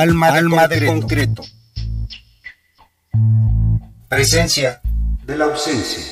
Alma, 0.00 0.32
de, 0.32 0.38
Alma 0.38 0.62
concreto. 0.62 0.80
de 0.80 0.86
concreto. 0.86 1.42
Presencia 4.08 4.80
de 5.24 5.38
la 5.38 5.44
ausencia. 5.44 6.02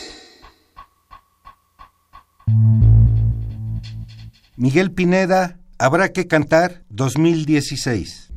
Miguel 4.56 4.92
Pineda, 4.92 5.58
Habrá 5.82 6.12
que 6.12 6.28
cantar 6.28 6.84
2016. 6.90 8.30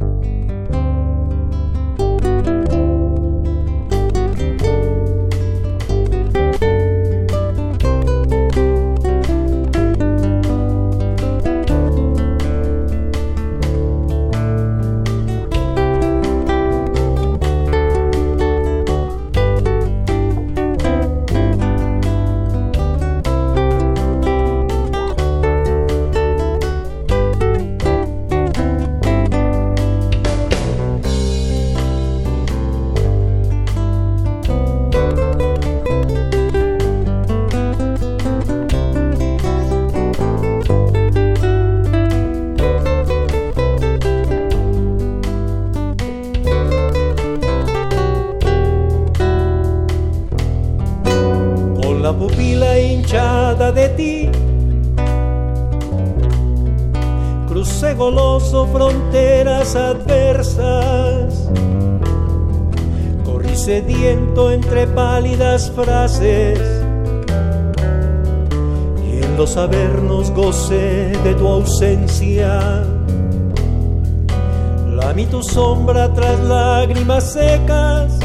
Secas 77.22 78.18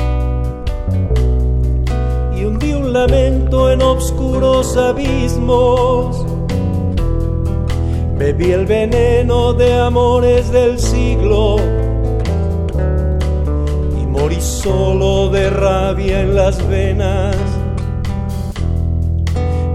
y 2.37 2.45
hundí 2.45 2.73
un 2.73 2.93
lamento 2.93 3.71
en 3.71 3.83
oscuros 3.83 4.77
abismos. 4.77 6.27
Bebí 8.19 8.53
el 8.53 8.67
veneno 8.67 9.53
de 9.55 9.81
amores 9.81 10.51
del 10.51 10.79
siglo 10.79 11.57
morí 14.21 14.41
solo 14.41 15.31
de 15.31 15.49
rabia 15.49 16.21
en 16.21 16.35
las 16.35 16.69
venas. 16.69 17.37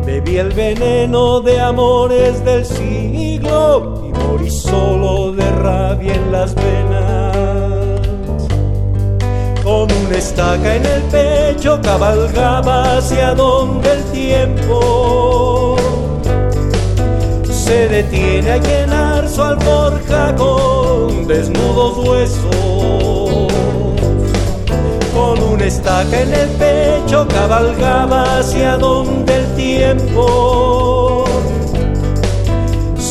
Bebí 0.05 0.37
el 0.37 0.51
veneno 0.51 1.41
de 1.41 1.59
amores 1.59 2.45
del 2.45 2.63
siglo 2.63 4.03
y 4.07 4.13
morí 4.19 4.51
solo 4.51 5.31
de 5.31 5.49
rabia 5.51 6.13
en 6.13 6.31
las 6.31 6.53
venas. 6.53 7.54
Con 9.65 9.91
una 9.91 10.15
estaca 10.15 10.75
en 10.75 10.85
el 10.85 11.01
pecho 11.11 11.79
cabalgaba 11.81 12.97
hacia 12.97 13.33
donde 13.33 13.93
el 13.93 14.03
tiempo 14.11 15.75
se 17.49 17.89
detiene 17.89 18.51
a 18.51 18.57
llenar 18.57 19.27
su 19.27 19.41
alforja 19.41 20.35
con 20.35 21.25
desnudos 21.25 21.97
huesos 22.07 23.51
con 25.15 25.41
una 25.41 25.65
estaca 25.65 26.21
en 26.21 26.31
el 26.31 26.49
pecho 26.49 27.27
cabalgaba 27.27 28.37
hacia 28.37 28.77
donde 28.77 29.35
el 29.35 29.55
tiempo 29.55 31.25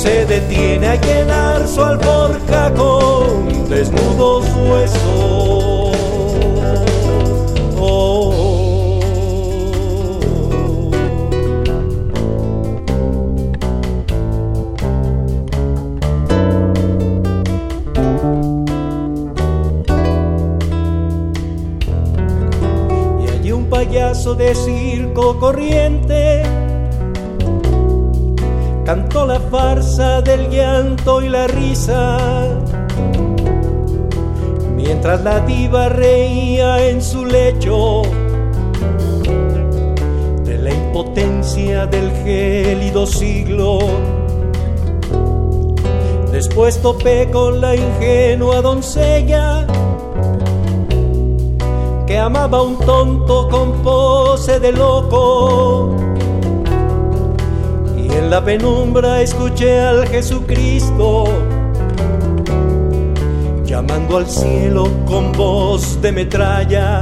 se 0.05 0.25
detiene 0.27 0.87
a 0.87 1.01
llenar 1.01 1.67
su 1.67 1.83
alforja 1.83 2.73
con 2.75 3.69
desnudos 3.69 4.45
huesos. 4.69 5.64
De 23.87 24.55
circo 24.55 25.39
corriente. 25.39 26.43
Cantó 28.85 29.27
la 29.27 29.39
farsa 29.39 30.23
del 30.23 30.49
llanto 30.49 31.21
y 31.23 31.29
la 31.29 31.47
risa. 31.47 32.19
Mientras 34.75 35.23
la 35.23 35.41
diva 35.41 35.91
reía 35.91 36.89
en 36.89 37.03
su 37.03 37.27
lecho 37.27 38.03
de 40.45 40.59
la 40.59 40.71
impotencia 40.71 41.87
del 41.87 42.11
gélido 42.25 43.07
siglo. 43.07 43.79
Después 46.33 46.81
topé 46.81 47.29
con 47.31 47.61
la 47.61 47.77
ingenua 47.77 48.63
doncella 48.63 49.64
que 52.07 52.19
amaba 52.19 52.63
un 52.63 52.79
tonto 52.79 53.49
con 53.49 53.73
pose 53.83 54.61
de 54.61 54.73
loco. 54.73 55.97
Y 57.97 58.13
en 58.13 58.31
la 58.31 58.45
penumbra 58.45 59.23
escuché 59.23 59.81
al 59.81 60.07
Jesucristo 60.09 61.25
llamando 63.65 64.19
al 64.19 64.27
cielo 64.29 64.89
con 65.07 65.33
voz 65.33 66.01
de 66.01 66.13
metralla. 66.13 67.01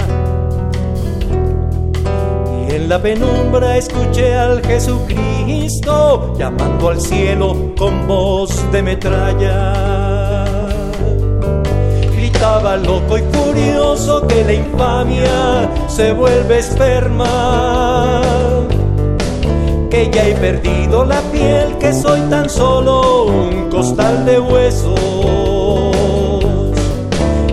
Y 2.66 2.74
en 2.74 2.88
la 2.88 3.02
penumbra 3.02 3.76
escuché 3.76 4.34
al 4.34 4.62
Jesucristo 4.64 6.34
llamando 6.38 6.88
al 6.88 7.00
cielo 7.00 7.74
con 7.76 8.06
voz 8.06 8.70
de 8.72 8.82
metralla. 8.82 10.11
Estaba 12.62 12.76
loco 12.76 13.18
y 13.18 13.22
furioso 13.32 14.24
que 14.28 14.44
la 14.44 14.52
infamia 14.52 15.68
se 15.88 16.12
vuelve 16.12 16.60
esperma. 16.60 18.22
Que 19.90 20.08
ya 20.08 20.28
he 20.28 20.34
perdido 20.34 21.04
la 21.04 21.20
piel, 21.32 21.76
que 21.80 21.92
soy 21.92 22.20
tan 22.30 22.48
solo 22.48 23.24
un 23.24 23.68
costal 23.68 24.24
de 24.24 24.38
huesos. 24.38 24.94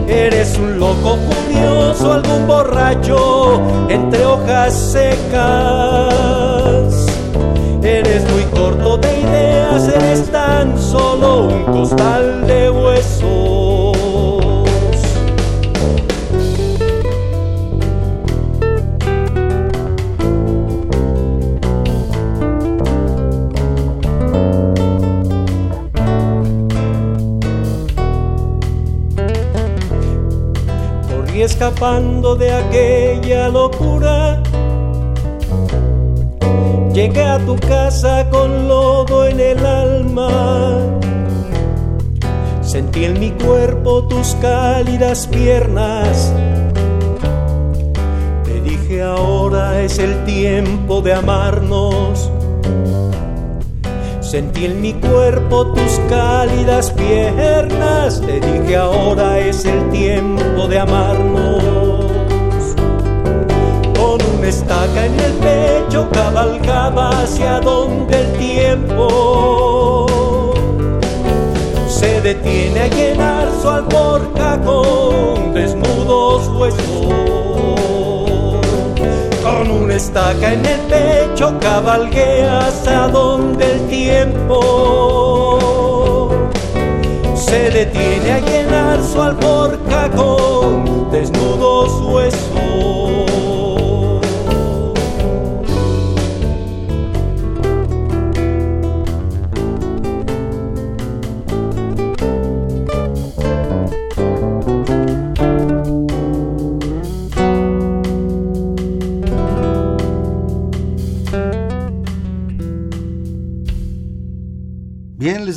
Eres 0.07 0.55
un 0.59 0.77
loco 0.77 1.17
furioso, 1.27 2.13
algún 2.13 2.45
borracho 2.45 3.63
entre 3.89 4.23
hojas 4.23 4.75
secas. 4.91 5.39
Eres 7.81 8.31
muy 8.31 8.43
corto 8.53 8.99
de 8.99 9.21
ideas, 9.21 9.87
eres 9.87 10.31
tan 10.31 10.77
solo 10.77 11.47
un 11.47 11.63
costal 11.63 12.45
de 12.45 12.69
huesos. 12.69 13.58
Escapando 31.59 32.37
de 32.37 32.53
aquella 32.53 33.49
locura. 33.49 34.41
Llegué 36.93 37.21
a 37.21 37.37
tu 37.39 37.57
casa 37.57 38.29
con 38.29 38.69
lodo 38.69 39.27
en 39.27 39.41
el 39.41 39.65
alma. 39.65 40.79
Sentí 42.61 43.03
en 43.03 43.19
mi 43.19 43.31
cuerpo 43.31 44.07
tus 44.07 44.35
cálidas 44.35 45.27
piernas. 45.27 46.33
Te 48.45 48.61
dije 48.61 49.01
ahora 49.01 49.81
es 49.81 49.99
el 49.99 50.23
tiempo 50.23 51.01
de 51.01 51.13
amarnos. 51.13 52.28
Sentí 54.29 54.65
en 54.65 54.79
mi 54.79 54.93
cuerpo 54.93 55.73
tus 55.73 55.99
cálidas 56.07 56.91
piernas, 56.91 58.21
te 58.21 58.39
dije 58.39 58.75
ahora 58.75 59.39
es 59.39 59.65
el 59.65 59.89
tiempo 59.89 60.67
de 60.67 60.77
amarnos. 60.77 61.63
Con 63.97 64.21
una 64.37 64.47
estaca 64.47 65.07
en 65.07 65.19
el 65.19 65.31
pecho 65.33 66.07
cabalgaba 66.11 67.09
hacia 67.23 67.59
donde 67.59 68.19
el 68.19 68.31
tiempo 68.33 70.05
se 71.87 72.21
detiene 72.21 72.81
a 72.81 72.87
llenar 72.87 73.47
su 73.59 73.67
alborca 73.67 74.61
con 74.61 75.55
desnudos 75.55 76.47
huesos 76.49 77.38
estaca 79.99 80.53
en 80.53 80.65
el 80.65 80.79
pecho 80.87 81.59
cabalgueas 81.59 82.87
a 82.87 83.09
donde 83.09 83.73
el 83.73 83.87
tiempo 83.89 85.41
se 87.35 87.69
detiene 87.69 88.31
a 88.31 88.39
llenar 88.39 89.03
su 89.03 89.21
alborca 89.21 90.09
con 90.15 91.11
desnudos 91.11 91.91
huesos. 92.01 93.58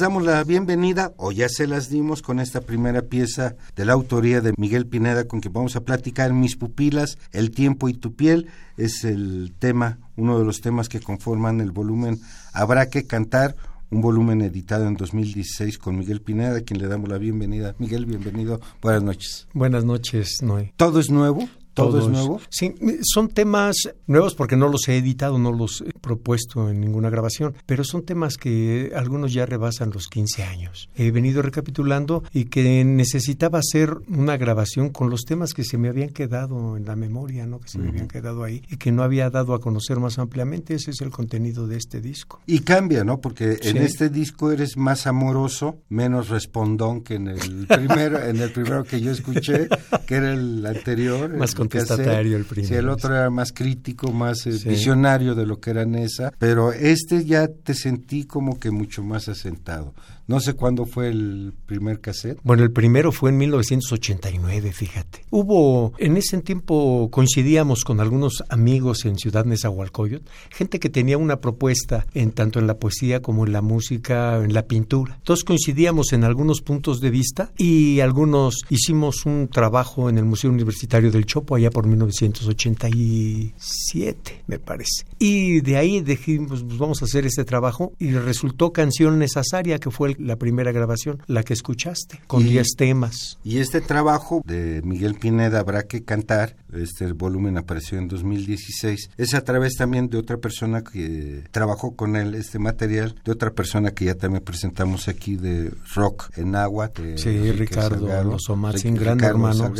Damos 0.02 0.24
la 0.24 0.42
bienvenida, 0.42 1.12
o 1.16 1.30
ya 1.30 1.48
se 1.48 1.68
las 1.68 1.88
dimos 1.88 2.22
con 2.22 2.40
esta 2.40 2.60
primera 2.60 3.02
pieza 3.02 3.54
de 3.76 3.84
la 3.84 3.92
autoría 3.92 4.40
de 4.40 4.52
Miguel 4.56 4.88
Pineda, 4.88 5.28
con 5.28 5.40
quien 5.40 5.52
vamos 5.52 5.76
a 5.76 5.84
platicar 5.84 6.32
Mis 6.32 6.56
pupilas, 6.56 7.18
El 7.30 7.52
tiempo 7.52 7.88
y 7.88 7.94
tu 7.94 8.12
piel. 8.16 8.48
Es 8.76 9.04
el 9.04 9.54
tema, 9.60 10.00
uno 10.16 10.40
de 10.40 10.44
los 10.44 10.60
temas 10.60 10.88
que 10.88 10.98
conforman 10.98 11.60
el 11.60 11.70
volumen 11.70 12.18
Habrá 12.52 12.90
que 12.90 13.06
cantar, 13.06 13.54
un 13.90 14.00
volumen 14.00 14.40
editado 14.40 14.88
en 14.88 14.96
2016 14.96 15.78
con 15.78 15.96
Miguel 15.96 16.20
Pineda, 16.20 16.56
a 16.56 16.60
quien 16.62 16.80
le 16.80 16.88
damos 16.88 17.08
la 17.08 17.18
bienvenida. 17.18 17.76
Miguel, 17.78 18.04
bienvenido. 18.04 18.60
Buenas 18.80 19.04
noches. 19.04 19.46
Buenas 19.54 19.84
noches, 19.84 20.38
Noé. 20.42 20.74
¿Todo 20.76 20.98
es 20.98 21.10
nuevo? 21.10 21.48
¿Todo 21.74 22.00
es 22.00 22.08
nuevo? 22.08 22.40
Sí, 22.50 22.74
son 23.02 23.28
temas 23.28 23.76
nuevos 24.06 24.34
porque 24.34 24.56
no 24.56 24.68
los 24.68 24.88
he 24.88 24.98
editado, 24.98 25.38
no 25.38 25.52
los 25.52 25.82
he 25.86 25.92
propuesto 25.98 26.68
en 26.68 26.80
ninguna 26.80 27.10
grabación, 27.10 27.54
pero 27.66 27.84
son 27.84 28.02
temas 28.02 28.36
que 28.36 28.92
algunos 28.94 29.32
ya 29.32 29.46
rebasan 29.46 29.90
los 29.90 30.08
15 30.08 30.42
años. 30.42 30.88
He 30.94 31.10
venido 31.10 31.42
recapitulando 31.42 32.24
y 32.32 32.46
que 32.46 32.84
necesitaba 32.84 33.60
hacer 33.60 33.96
una 34.08 34.36
grabación 34.36 34.90
con 34.90 35.10
los 35.10 35.24
temas 35.24 35.54
que 35.54 35.64
se 35.64 35.78
me 35.78 35.88
habían 35.88 36.10
quedado 36.10 36.76
en 36.76 36.84
la 36.84 36.96
memoria, 36.96 37.46
¿no? 37.46 37.60
que 37.60 37.68
se 37.68 37.78
me 37.78 37.88
habían 37.88 38.08
quedado 38.08 38.44
ahí 38.44 38.62
y 38.70 38.76
que 38.76 38.92
no 38.92 39.02
había 39.02 39.30
dado 39.30 39.54
a 39.54 39.60
conocer 39.60 39.98
más 39.98 40.18
ampliamente. 40.18 40.74
Ese 40.74 40.90
es 40.90 41.00
el 41.00 41.10
contenido 41.10 41.66
de 41.66 41.76
este 41.76 42.00
disco. 42.00 42.40
Y 42.46 42.60
cambia, 42.60 43.04
¿no? 43.04 43.20
Porque 43.20 43.58
en 43.62 43.78
este 43.78 44.08
disco 44.08 44.52
eres 44.52 44.76
más 44.76 45.06
amoroso, 45.06 45.78
menos 45.88 46.28
respondón 46.28 47.02
que 47.02 47.14
en 47.14 47.28
el 47.28 47.66
primero, 47.66 48.22
en 48.22 48.40
el 48.40 48.50
primero 48.52 48.84
que 48.84 49.00
yo 49.00 49.10
escuché, 49.10 49.68
que 50.06 50.14
era 50.14 50.32
el 50.32 50.64
anterior. 50.66 51.36
Más 51.36 51.54
contestatario 51.68 52.36
el 52.36 52.44
primero. 52.44 52.68
Sí, 52.68 52.74
el 52.74 52.88
otro 52.88 53.14
era 53.14 53.30
más 53.30 53.52
crítico, 53.52 54.12
más 54.12 54.46
eh, 54.46 54.50
visionario 54.64 55.34
de 55.34 55.46
lo 55.46 55.60
que 55.60 55.70
era 55.70 55.84
Nesa, 55.84 56.32
pero 56.38 56.72
este 56.72 57.24
ya 57.24 57.48
te 57.48 57.74
sentí 57.74 58.24
como 58.24 58.58
que 58.58 58.70
mucho 58.70 59.02
más 59.02 59.28
asentado. 59.28 59.94
No 60.32 60.40
sé 60.40 60.54
cuándo 60.54 60.86
fue 60.86 61.08
el 61.08 61.52
primer 61.66 62.00
cassette. 62.00 62.38
Bueno, 62.42 62.62
el 62.62 62.70
primero 62.70 63.12
fue 63.12 63.28
en 63.28 63.36
1989, 63.36 64.72
fíjate. 64.72 65.26
Hubo, 65.28 65.92
en 65.98 66.16
ese 66.16 66.40
tiempo 66.40 67.10
coincidíamos 67.10 67.84
con 67.84 68.00
algunos 68.00 68.42
amigos 68.48 69.04
en 69.04 69.18
Ciudad 69.18 69.44
Nezahualcóyotl, 69.44 70.24
gente 70.48 70.80
que 70.80 70.88
tenía 70.88 71.18
una 71.18 71.42
propuesta 71.42 72.06
en 72.14 72.30
tanto 72.30 72.60
en 72.60 72.66
la 72.66 72.78
poesía 72.78 73.20
como 73.20 73.44
en 73.44 73.52
la 73.52 73.60
música, 73.60 74.42
en 74.42 74.54
la 74.54 74.62
pintura. 74.62 75.20
Todos 75.22 75.44
coincidíamos 75.44 76.14
en 76.14 76.24
algunos 76.24 76.62
puntos 76.62 77.02
de 77.02 77.10
vista 77.10 77.52
y 77.58 78.00
algunos 78.00 78.64
hicimos 78.70 79.26
un 79.26 79.48
trabajo 79.48 80.08
en 80.08 80.16
el 80.16 80.24
Museo 80.24 80.50
Universitario 80.50 81.10
del 81.10 81.26
Chopo 81.26 81.56
allá 81.56 81.68
por 81.68 81.86
1987, 81.86 84.44
me 84.46 84.58
parece. 84.58 85.04
Y 85.18 85.60
de 85.60 85.76
ahí 85.76 86.00
dijimos, 86.00 86.62
pues 86.62 86.78
vamos 86.78 87.02
a 87.02 87.04
hacer 87.04 87.26
este 87.26 87.44
trabajo 87.44 87.92
y 87.98 88.12
resultó 88.12 88.72
Canción 88.72 89.18
Necesaria, 89.18 89.78
que 89.78 89.90
fue 89.90 90.16
la 90.22 90.36
primera 90.36 90.72
grabación, 90.72 91.22
la 91.26 91.42
que 91.42 91.52
escuchaste, 91.52 92.20
con 92.26 92.44
10 92.44 92.76
temas. 92.76 93.38
Y 93.44 93.58
este 93.58 93.80
trabajo 93.80 94.42
de 94.44 94.82
Miguel 94.82 95.14
Pineda, 95.14 95.60
Habrá 95.60 95.84
que 95.84 96.02
cantar, 96.02 96.56
este 96.72 97.12
volumen 97.12 97.56
apareció 97.56 97.98
en 97.98 98.08
2016, 98.08 99.10
es 99.16 99.34
a 99.34 99.44
través 99.44 99.74
también 99.74 100.08
de 100.08 100.18
otra 100.18 100.38
persona 100.38 100.82
que 100.82 101.44
trabajó 101.50 101.94
con 101.94 102.16
él 102.16 102.34
este 102.34 102.58
material, 102.58 103.14
de 103.24 103.32
otra 103.32 103.52
persona 103.52 103.92
que 103.92 104.06
ya 104.06 104.14
también 104.14 104.42
presentamos 104.42 105.08
aquí 105.08 105.36
de 105.36 105.72
rock 105.94 106.30
en 106.36 106.56
agua. 106.56 106.90
sí, 107.16 107.52
Ricardo 107.52 108.38
Somatzin, 108.38 108.94
gran 108.94 109.22
hermano. 109.22 109.72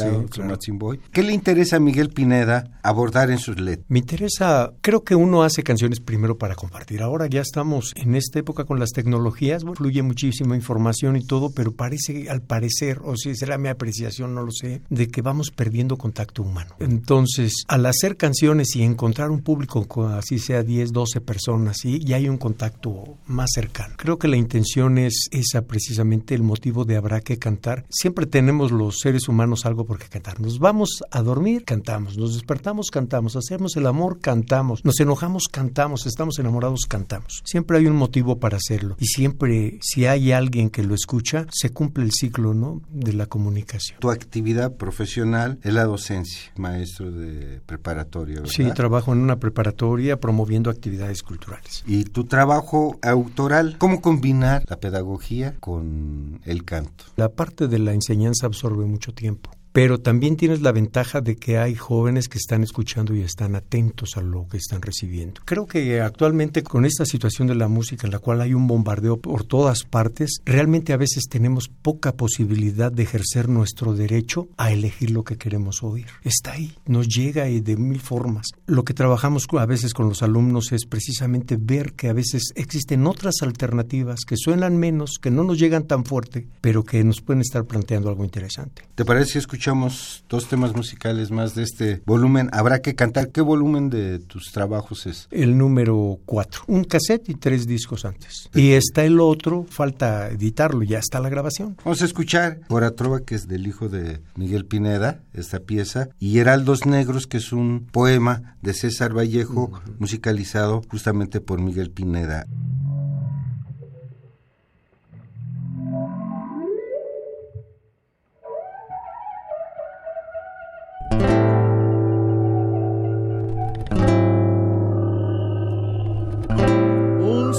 Boy. 0.73 1.01
¿Qué 1.13 1.23
le 1.23 1.33
interesa 1.33 1.77
a 1.77 1.81
Miguel 1.81 2.11
Pineda 2.11 2.79
abordar 2.83 3.31
en 3.31 3.39
sus 3.39 3.59
letras? 3.61 3.87
Me 3.89 3.99
interesa, 3.99 4.73
creo 4.81 5.03
que 5.03 5.15
uno 5.15 5.43
hace 5.43 5.63
canciones 5.63 6.01
primero 6.01 6.39
para 6.39 6.55
compartir. 6.55 7.03
Ahora 7.03 7.27
ya 7.27 7.41
estamos 7.41 7.93
en 7.97 8.15
esta 8.15 8.39
época 8.39 8.65
con 8.65 8.79
las 8.79 8.91
tecnologías, 8.91 9.65
fluye 9.75 10.03
mucho 10.03 10.22
muchísima 10.23 10.55
información 10.55 11.17
y 11.17 11.25
todo, 11.25 11.51
pero 11.51 11.73
parece, 11.73 12.31
al 12.31 12.43
parecer, 12.43 13.01
o 13.03 13.17
si 13.17 13.35
será 13.35 13.59
mi 13.59 13.69
apreciación, 13.69 14.35
no 14.37 14.45
lo 14.45 14.53
sé, 14.53 14.83
de 14.89 15.09
que 15.09 15.21
vamos 15.21 15.51
perdiendo 15.51 15.97
contacto 15.99 16.43
humano. 16.43 16.77
Entonces, 16.79 17.65
al 17.67 17.87
hacer 17.87 18.17
canciones 18.17 18.77
y 18.77 18.83
encontrar 18.83 19.33
un 19.33 19.41
público, 19.41 19.85
así 20.07 20.39
sea 20.39 20.63
10, 20.63 20.93
12 20.93 21.21
personas, 21.23 21.79
¿sí? 21.79 21.99
ya 22.05 22.17
hay 22.17 22.29
un 22.29 22.39
contacto 22.39 23.19
más 23.27 23.51
cercano. 23.53 23.95
Creo 23.97 24.17
que 24.17 24.29
la 24.29 24.37
intención 24.37 24.97
es 24.97 25.27
esa 25.33 25.63
precisamente 25.63 26.37
el 26.37 26.45
motivo 26.45 26.85
de 26.85 26.97
habrá 26.97 27.21
que 27.21 27.39
cantar. 27.39 27.85
Siempre 27.91 28.27
tenemos 28.27 28.71
los 28.71 29.01
seres 29.01 29.29
humanos 29.29 29.67
algo 29.67 29.85
por 29.85 29.99
qué 29.99 30.07
cantar. 30.09 30.41
Nos 30.41 30.61
vamos 30.61 31.03
a 31.11 31.21
dormir, 31.23 31.65
cantamos. 31.65 32.17
Nos 32.17 32.35
despertamos, 32.35 32.91
cantamos. 32.93 33.35
Hacemos 33.35 33.77
el 33.77 33.87
amor, 33.87 34.21
cantamos. 34.21 34.85
Nos 34.85 35.01
enojamos, 35.01 35.49
cantamos. 35.51 36.07
Estamos 36.07 36.39
enamorados, 36.39 36.87
cantamos. 36.87 37.43
Siempre 37.45 37.79
hay 37.79 37.87
un 37.87 37.97
motivo 37.97 38.39
para 38.39 38.59
hacerlo. 38.59 38.97
Y 39.01 39.07
siempre, 39.07 39.79
si 39.83 40.07
hay 40.07 40.12
hay 40.13 40.33
alguien 40.33 40.71
que 40.71 40.83
lo 40.83 40.95
escucha, 40.95 41.47
se 41.51 41.71
cumple 41.71 42.05
el 42.05 42.13
ciclo 42.13 42.55
¿no? 42.55 42.83
de 42.91 43.13
la 43.13 43.27
comunicación. 43.27 43.99
Tu 44.01 44.11
actividad 44.11 44.77
profesional 44.77 45.59
es 45.63 45.73
la 45.73 45.85
docencia, 45.85 46.53
maestro 46.57 47.11
de 47.11 47.61
preparatoria. 47.67 48.37
¿verdad? 48.37 48.51
Sí, 48.51 48.71
trabajo 48.75 49.13
en 49.13 49.19
una 49.19 49.39
preparatoria 49.39 50.21
promoviendo 50.21 50.71
actividades 50.71 51.23
culturales. 51.23 51.83
Y 51.87 52.05
tu 52.05 52.25
trabajo 52.25 52.99
autoral, 53.03 53.77
¿cómo 53.79 54.01
combinar 54.01 54.65
la 54.69 54.79
pedagogía 54.79 55.55
con 55.61 56.41
el 56.45 56.65
canto? 56.65 57.05
La 57.17 57.31
parte 57.31 57.69
de 57.69 57.79
la 57.79 57.93
enseñanza 57.93 58.47
absorbe 58.47 58.85
mucho 58.85 59.13
tiempo 59.13 59.51
pero 59.73 59.99
también 59.99 60.37
tienes 60.37 60.61
la 60.61 60.71
ventaja 60.73 61.21
de 61.21 61.37
que 61.37 61.59
hay 61.59 61.75
jóvenes 61.75 62.29
que 62.29 62.39
están 62.39 62.63
escuchando 62.63 63.15
y 63.15 63.23
están 63.23 63.57
atentos 63.57 64.17
a 64.17 64.21
lo 64.21 64.47
que 64.47 64.59
están 64.59 64.83
recibiendo. 64.83 65.41
Creo 65.45 65.67
que 65.67 66.01
actualmente 66.01 66.63
con 66.63 66.85
esta 66.85 67.07
situación 67.07 67.49
de 67.49 67.55
la 67.55 67.69
música 67.69 68.07
en 68.07 68.13
la 68.13 68.19
cual 68.19 68.43
hay 68.43 68.55
un 68.55 68.67
bombardeo 68.67 69.17
por 69.17 69.45
todas 69.45 69.85
partes, 69.85 70.43
realmente 70.45 70.93
a 70.93 70.99
veces 70.99 71.25
tenemos 71.29 71.69
poca 71.69 72.13
posibilidad 72.13 72.93
de 72.93 73.03
ejercer 73.03 73.49
nuestro 73.49 73.95
derecho 73.95 74.49
a 74.59 74.73
elegir 74.73 75.11
lo 75.11 75.25
que 75.25 75.39
queremos 75.39 75.83
oír. 75.83 76.07
Está 76.23 76.53
ahí, 76.53 76.75
nos 76.87 77.09
llega 77.09 77.49
y 77.49 77.61
de 77.61 77.77
mil 77.77 78.01
formas. 78.01 78.49
Lo 78.67 78.85
que 78.85 78.95
trabajamos 78.95 79.47
a 79.59 79.67
veces 79.67 79.95
con 79.95 80.09
los 80.09 80.23
alumnos 80.23 80.73
es 80.73 80.87
precisamente 80.87 81.57
ver 81.59 81.95
que 81.95 82.09
a 82.09 82.13
veces 82.13 82.53
existen 82.57 83.07
otras 83.07 83.37
alternativas 83.43 84.21
que 84.27 84.37
suenan 84.37 84.77
menos, 84.77 85.19
que 85.21 85.31
no 85.31 85.45
nos 85.45 85.59
llegan 85.59 85.87
tan 85.87 86.05
fuerte, 86.05 86.47
pero 86.61 86.85
que 86.85 87.03
nos 87.05 87.21
pueden 87.21 87.41
estar 87.41 87.65
planteando 87.65 88.09
algo 88.09 88.25
interesante. 88.25 88.83
¿Te 88.95 89.05
parece 89.05 89.39
escuchar 89.39 89.62
escuchamos 89.63 90.25
dos 90.29 90.49
temas 90.49 90.75
musicales 90.75 91.31
más 91.31 91.55
de 91.55 91.63
este 91.63 92.03
volumen. 92.05 92.49
Habrá 92.53 92.83
que 92.83 92.97
cantar. 92.97 93.29
¿Qué 93.31 93.41
volumen 93.41 93.91
de 93.91 94.19
tus 94.19 94.51
trabajos 94.51 95.07
es? 95.07 95.29
El 95.31 95.57
número 95.57 96.19
cuatro. 96.27 96.63
Un 96.67 96.83
cassette 96.83 97.29
y 97.29 97.35
tres 97.35 97.69
discos 97.69 98.05
antes. 98.05 98.51
Y 98.57 98.73
está 98.73 99.05
el 99.05 99.21
otro, 99.21 99.65
falta 99.69 100.31
editarlo, 100.31 100.83
ya 100.83 100.99
está 100.99 101.21
la 101.21 101.29
grabación. 101.29 101.77
Vamos 101.85 102.03
a 102.03 102.07
escuchar 102.07 102.59
Trova, 102.97 103.21
que 103.21 103.37
es 103.37 103.47
del 103.47 103.69
hijo 103.69 103.89
de 103.89 104.21
Miguel 104.35 104.67
Pineda, 104.67 105.21
esta 105.33 105.61
pieza, 105.61 106.09
y 106.19 106.39
Heraldos 106.39 106.85
Negros, 106.85 107.29
que 107.29 107.37
es 107.37 107.53
un 107.53 107.87
poema 107.93 108.57
de 108.63 108.75
César 108.75 109.17
Vallejo, 109.17 109.71
musicalizado 110.01 110.83
justamente 110.91 111.41
por 111.41 111.61
Miguel 111.61 111.93
Pineda. 111.93 112.49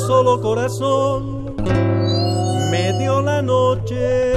Corazón 0.07 1.55
me 2.71 2.93
dio 2.99 3.21
la 3.21 3.41
noche. 3.41 4.33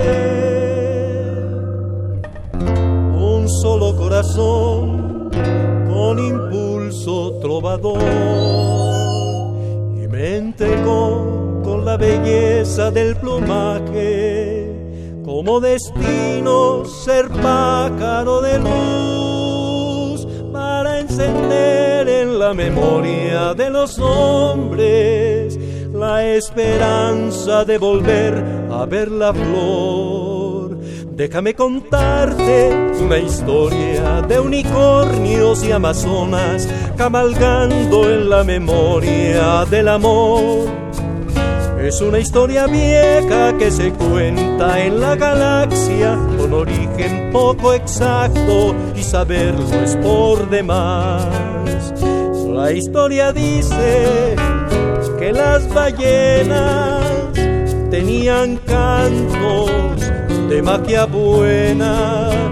Un 2.52 3.48
solo 3.48 3.96
corazón 3.96 5.30
con 5.88 6.18
impulso 6.18 7.38
trovador 7.40 7.98
y 9.96 10.06
me 10.08 10.36
entregó 10.36 11.62
con 11.64 11.84
la 11.84 11.96
belleza 11.96 12.90
del 12.90 13.16
plumaje 13.16 14.72
como 15.24 15.60
destino 15.60 16.84
ser 16.84 17.28
pájaro 17.28 18.40
de 18.40 18.58
luz 18.58 19.25
en 21.18 22.38
la 22.38 22.52
memoria 22.52 23.54
de 23.54 23.70
los 23.70 23.98
hombres 23.98 25.58
la 25.92 26.24
esperanza 26.26 27.64
de 27.64 27.78
volver 27.78 28.44
a 28.70 28.84
ver 28.84 29.10
la 29.10 29.32
flor. 29.32 30.76
Déjame 31.12 31.54
contarte 31.54 32.92
una 33.00 33.18
historia 33.18 34.20
de 34.22 34.38
unicornios 34.38 35.64
y 35.64 35.72
amazonas 35.72 36.68
cabalgando 36.96 38.10
en 38.10 38.28
la 38.28 38.44
memoria 38.44 39.64
del 39.64 39.88
amor. 39.88 40.85
Es 41.86 42.00
una 42.00 42.18
historia 42.18 42.66
vieja 42.66 43.56
que 43.56 43.70
se 43.70 43.92
cuenta 43.92 44.84
en 44.84 45.00
la 45.00 45.14
galaxia 45.14 46.18
con 46.36 46.52
origen 46.52 47.30
poco 47.32 47.74
exacto 47.74 48.74
y 48.96 49.04
saberlo 49.04 49.82
es 49.84 49.94
por 49.98 50.50
demás. 50.50 51.24
La 52.48 52.72
historia 52.72 53.32
dice 53.32 54.34
que 55.16 55.30
las 55.32 55.72
ballenas 55.72 57.04
tenían 57.88 58.56
cantos 58.56 59.70
de 60.48 60.62
magia 60.62 61.04
buena 61.04 62.45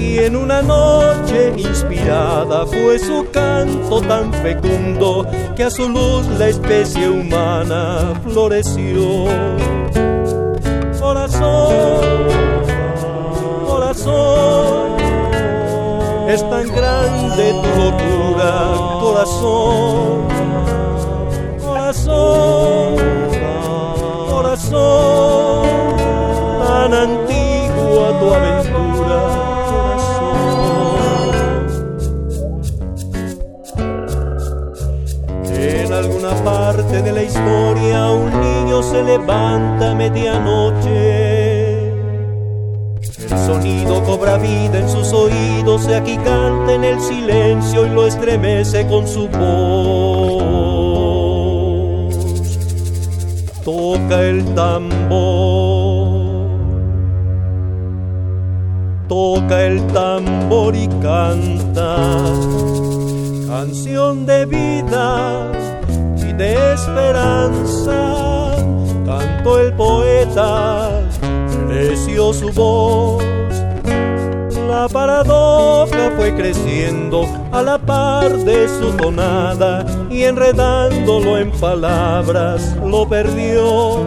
y 0.00 0.18
en 0.18 0.34
una 0.36 0.62
noche 0.62 1.52
inspirada 1.56 2.66
fue 2.66 2.98
su 2.98 3.26
canto 3.30 4.00
tan 4.00 4.32
fecundo 4.32 5.26
que 5.54 5.64
a 5.64 5.70
su 5.70 5.88
luz 5.88 6.26
la 6.38 6.48
especie 6.48 7.08
humana 7.08 8.14
floreció. 8.24 9.26
Corazón, 10.98 12.00
corazón, 13.66 15.00
es 16.28 16.40
tan 16.48 16.66
grande 16.74 17.52
tu 17.62 17.80
locura, 17.80 18.98
corazón 19.00 20.40
corazón, 21.92 22.96
corazón, 24.30 25.96
tan 26.64 26.94
antigua 26.94 28.20
tu 28.20 28.26
aventura, 28.32 29.49
se 38.82 39.02
levanta 39.02 39.90
a 39.90 39.94
medianoche. 39.94 41.90
El 43.30 43.38
sonido 43.46 44.02
cobra 44.04 44.38
vida 44.38 44.78
en 44.78 44.88
sus 44.88 45.12
oídos, 45.12 45.82
se 45.82 46.02
canta 46.24 46.72
en 46.72 46.84
el 46.84 47.00
silencio 47.00 47.86
y 47.86 47.90
lo 47.90 48.06
estremece 48.06 48.86
con 48.86 49.06
su 49.06 49.28
voz. 49.28 50.60
toca 53.64 54.22
el 54.22 54.44
tambor, 54.54 55.20
toca 59.08 59.62
el 59.62 59.86
tambor 59.88 60.74
y 60.74 60.88
canta 61.00 61.96
canción 63.46 64.26
de 64.26 64.46
vida 64.46 65.52
y 66.16 66.32
de 66.32 66.74
esperanza. 66.74 68.49
El 69.44 69.72
poeta, 69.72 71.02
creció 71.68 72.32
su 72.32 72.50
voz 72.52 73.24
la 74.70 74.88
paradoja 74.88 76.12
fue 76.16 76.34
creciendo 76.34 77.26
a 77.50 77.60
la 77.60 77.76
par 77.76 78.32
de 78.32 78.68
su 78.68 78.92
tonada 78.92 79.84
y 80.08 80.22
enredándolo 80.22 81.36
en 81.38 81.50
palabras 81.50 82.76
lo 82.76 83.08
perdió. 83.08 84.04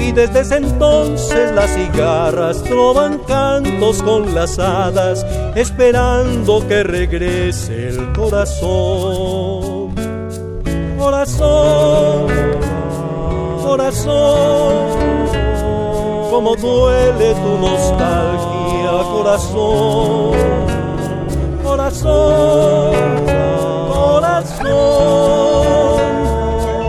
Y 0.00 0.12
desde 0.12 0.40
ese 0.40 0.56
entonces 0.56 1.52
las 1.52 1.70
cigarras 1.74 2.64
troban 2.64 3.18
cantos 3.28 4.02
con 4.02 4.34
las 4.34 4.58
hadas, 4.58 5.24
esperando 5.54 6.66
que 6.66 6.82
regrese 6.82 7.90
el 7.90 8.12
corazón. 8.12 9.94
Corazón, 10.98 12.26
corazón, 13.64 14.74
como 16.30 16.54
duele 16.56 17.34
tu 17.34 17.58
nostalgia 17.58 18.54
corazón, 19.14 20.32
corazón, 21.62 22.92
corazón, 23.92 24.66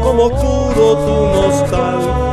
como 0.03 0.29
curo 0.29 0.86
tu 1.05 1.17
nostalgia, 1.36 2.25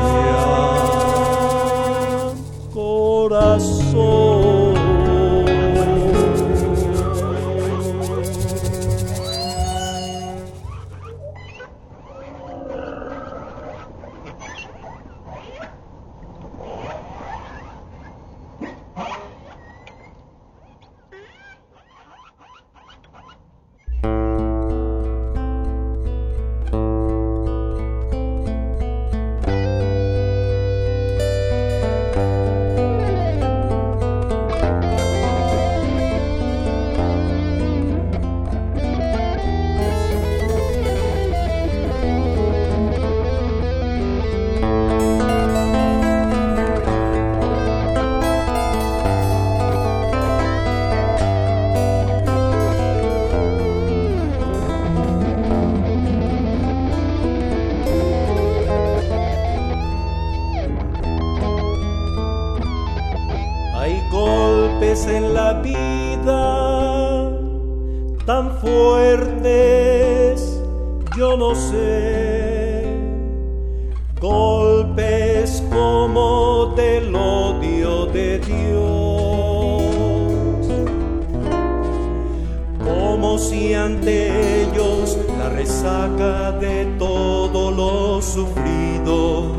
Como 82.79 83.39
si 83.39 83.75
ante 83.75 84.63
ellos 84.63 85.19
la 85.39 85.49
resaca 85.51 86.53
de 86.53 86.87
todo 86.99 87.71
lo 87.71 88.21
sufrido 88.23 89.53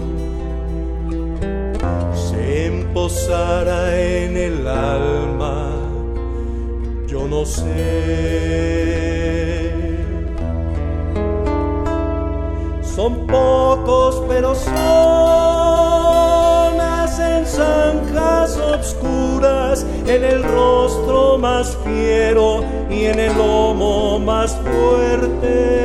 se 2.13 2.67
emposara 2.67 3.97
en 3.97 4.37
el 4.37 4.67
alma, 4.67 5.69
yo 7.07 7.27
no 7.27 7.45
sé. 7.45 7.73
Son 12.81 13.25
pocos, 13.27 14.21
pero 14.27 14.53
son 14.53 15.52
en 20.05 20.23
el 20.23 20.43
rostro 20.43 21.37
más 21.37 21.77
fiero 21.83 22.63
y 22.89 23.05
en 23.05 23.19
el 23.19 23.37
lomo 23.37 24.19
más 24.19 24.55
fuerte. 24.57 25.83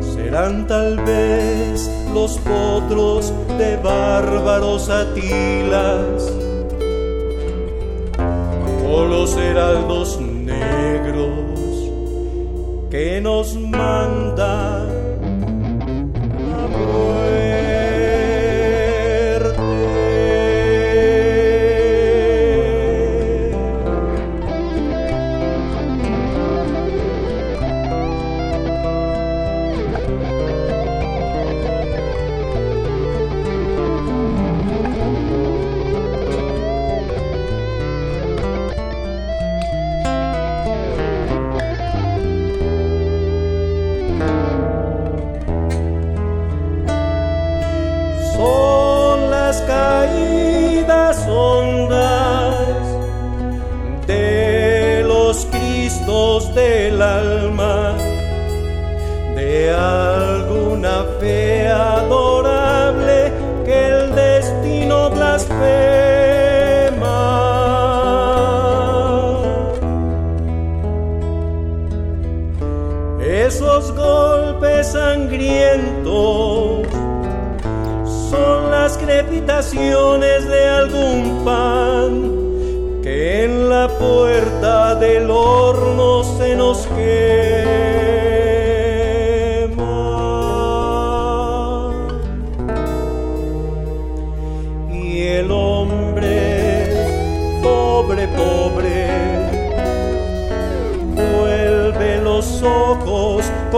Serán 0.00 0.66
tal 0.66 0.96
vez 1.04 1.90
los 2.12 2.38
potros 2.38 3.32
de 3.58 3.76
bárbaros 3.76 4.88
atilas 4.88 6.32
o 8.88 9.04
los 9.04 9.36
heraldos 9.36 10.20
negros 10.20 11.30
que 12.90 13.20
nos 13.20 13.54
mandan 13.56 14.93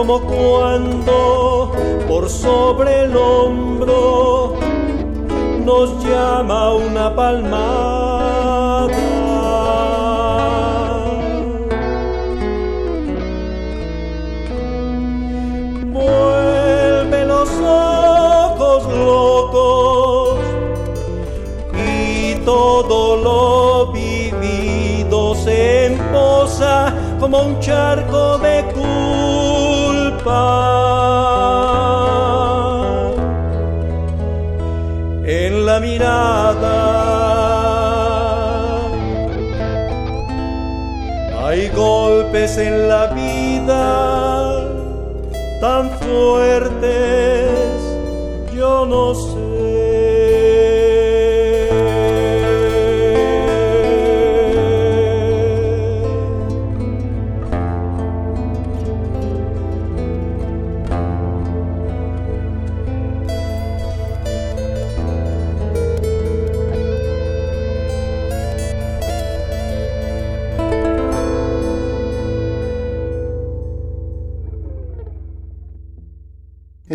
como 0.07 0.21
cuando 0.21 1.71
por 2.07 2.29
sobre 2.29 3.03
el 3.03 3.17
hombro 3.17 4.53
nos 5.65 6.01
llama 6.01 6.75
una 6.75 7.13
palmada. 7.13 8.87
Vuelve 15.91 17.25
los 17.25 17.49
ojos 17.59 18.87
locos 18.93 20.39
y 21.73 22.35
todo 22.45 23.17
lo 23.17 23.91
vivido 23.91 25.35
se 25.35 25.87
emposa 25.87 26.93
como 27.19 27.41
un 27.41 27.59
charco 27.59 28.16
de 30.27 30.33
culpa. 30.33 30.67
mirada. 35.79 36.77
Hay 41.45 41.69
golpes 41.69 42.57
en 42.57 42.89
la 42.89 43.06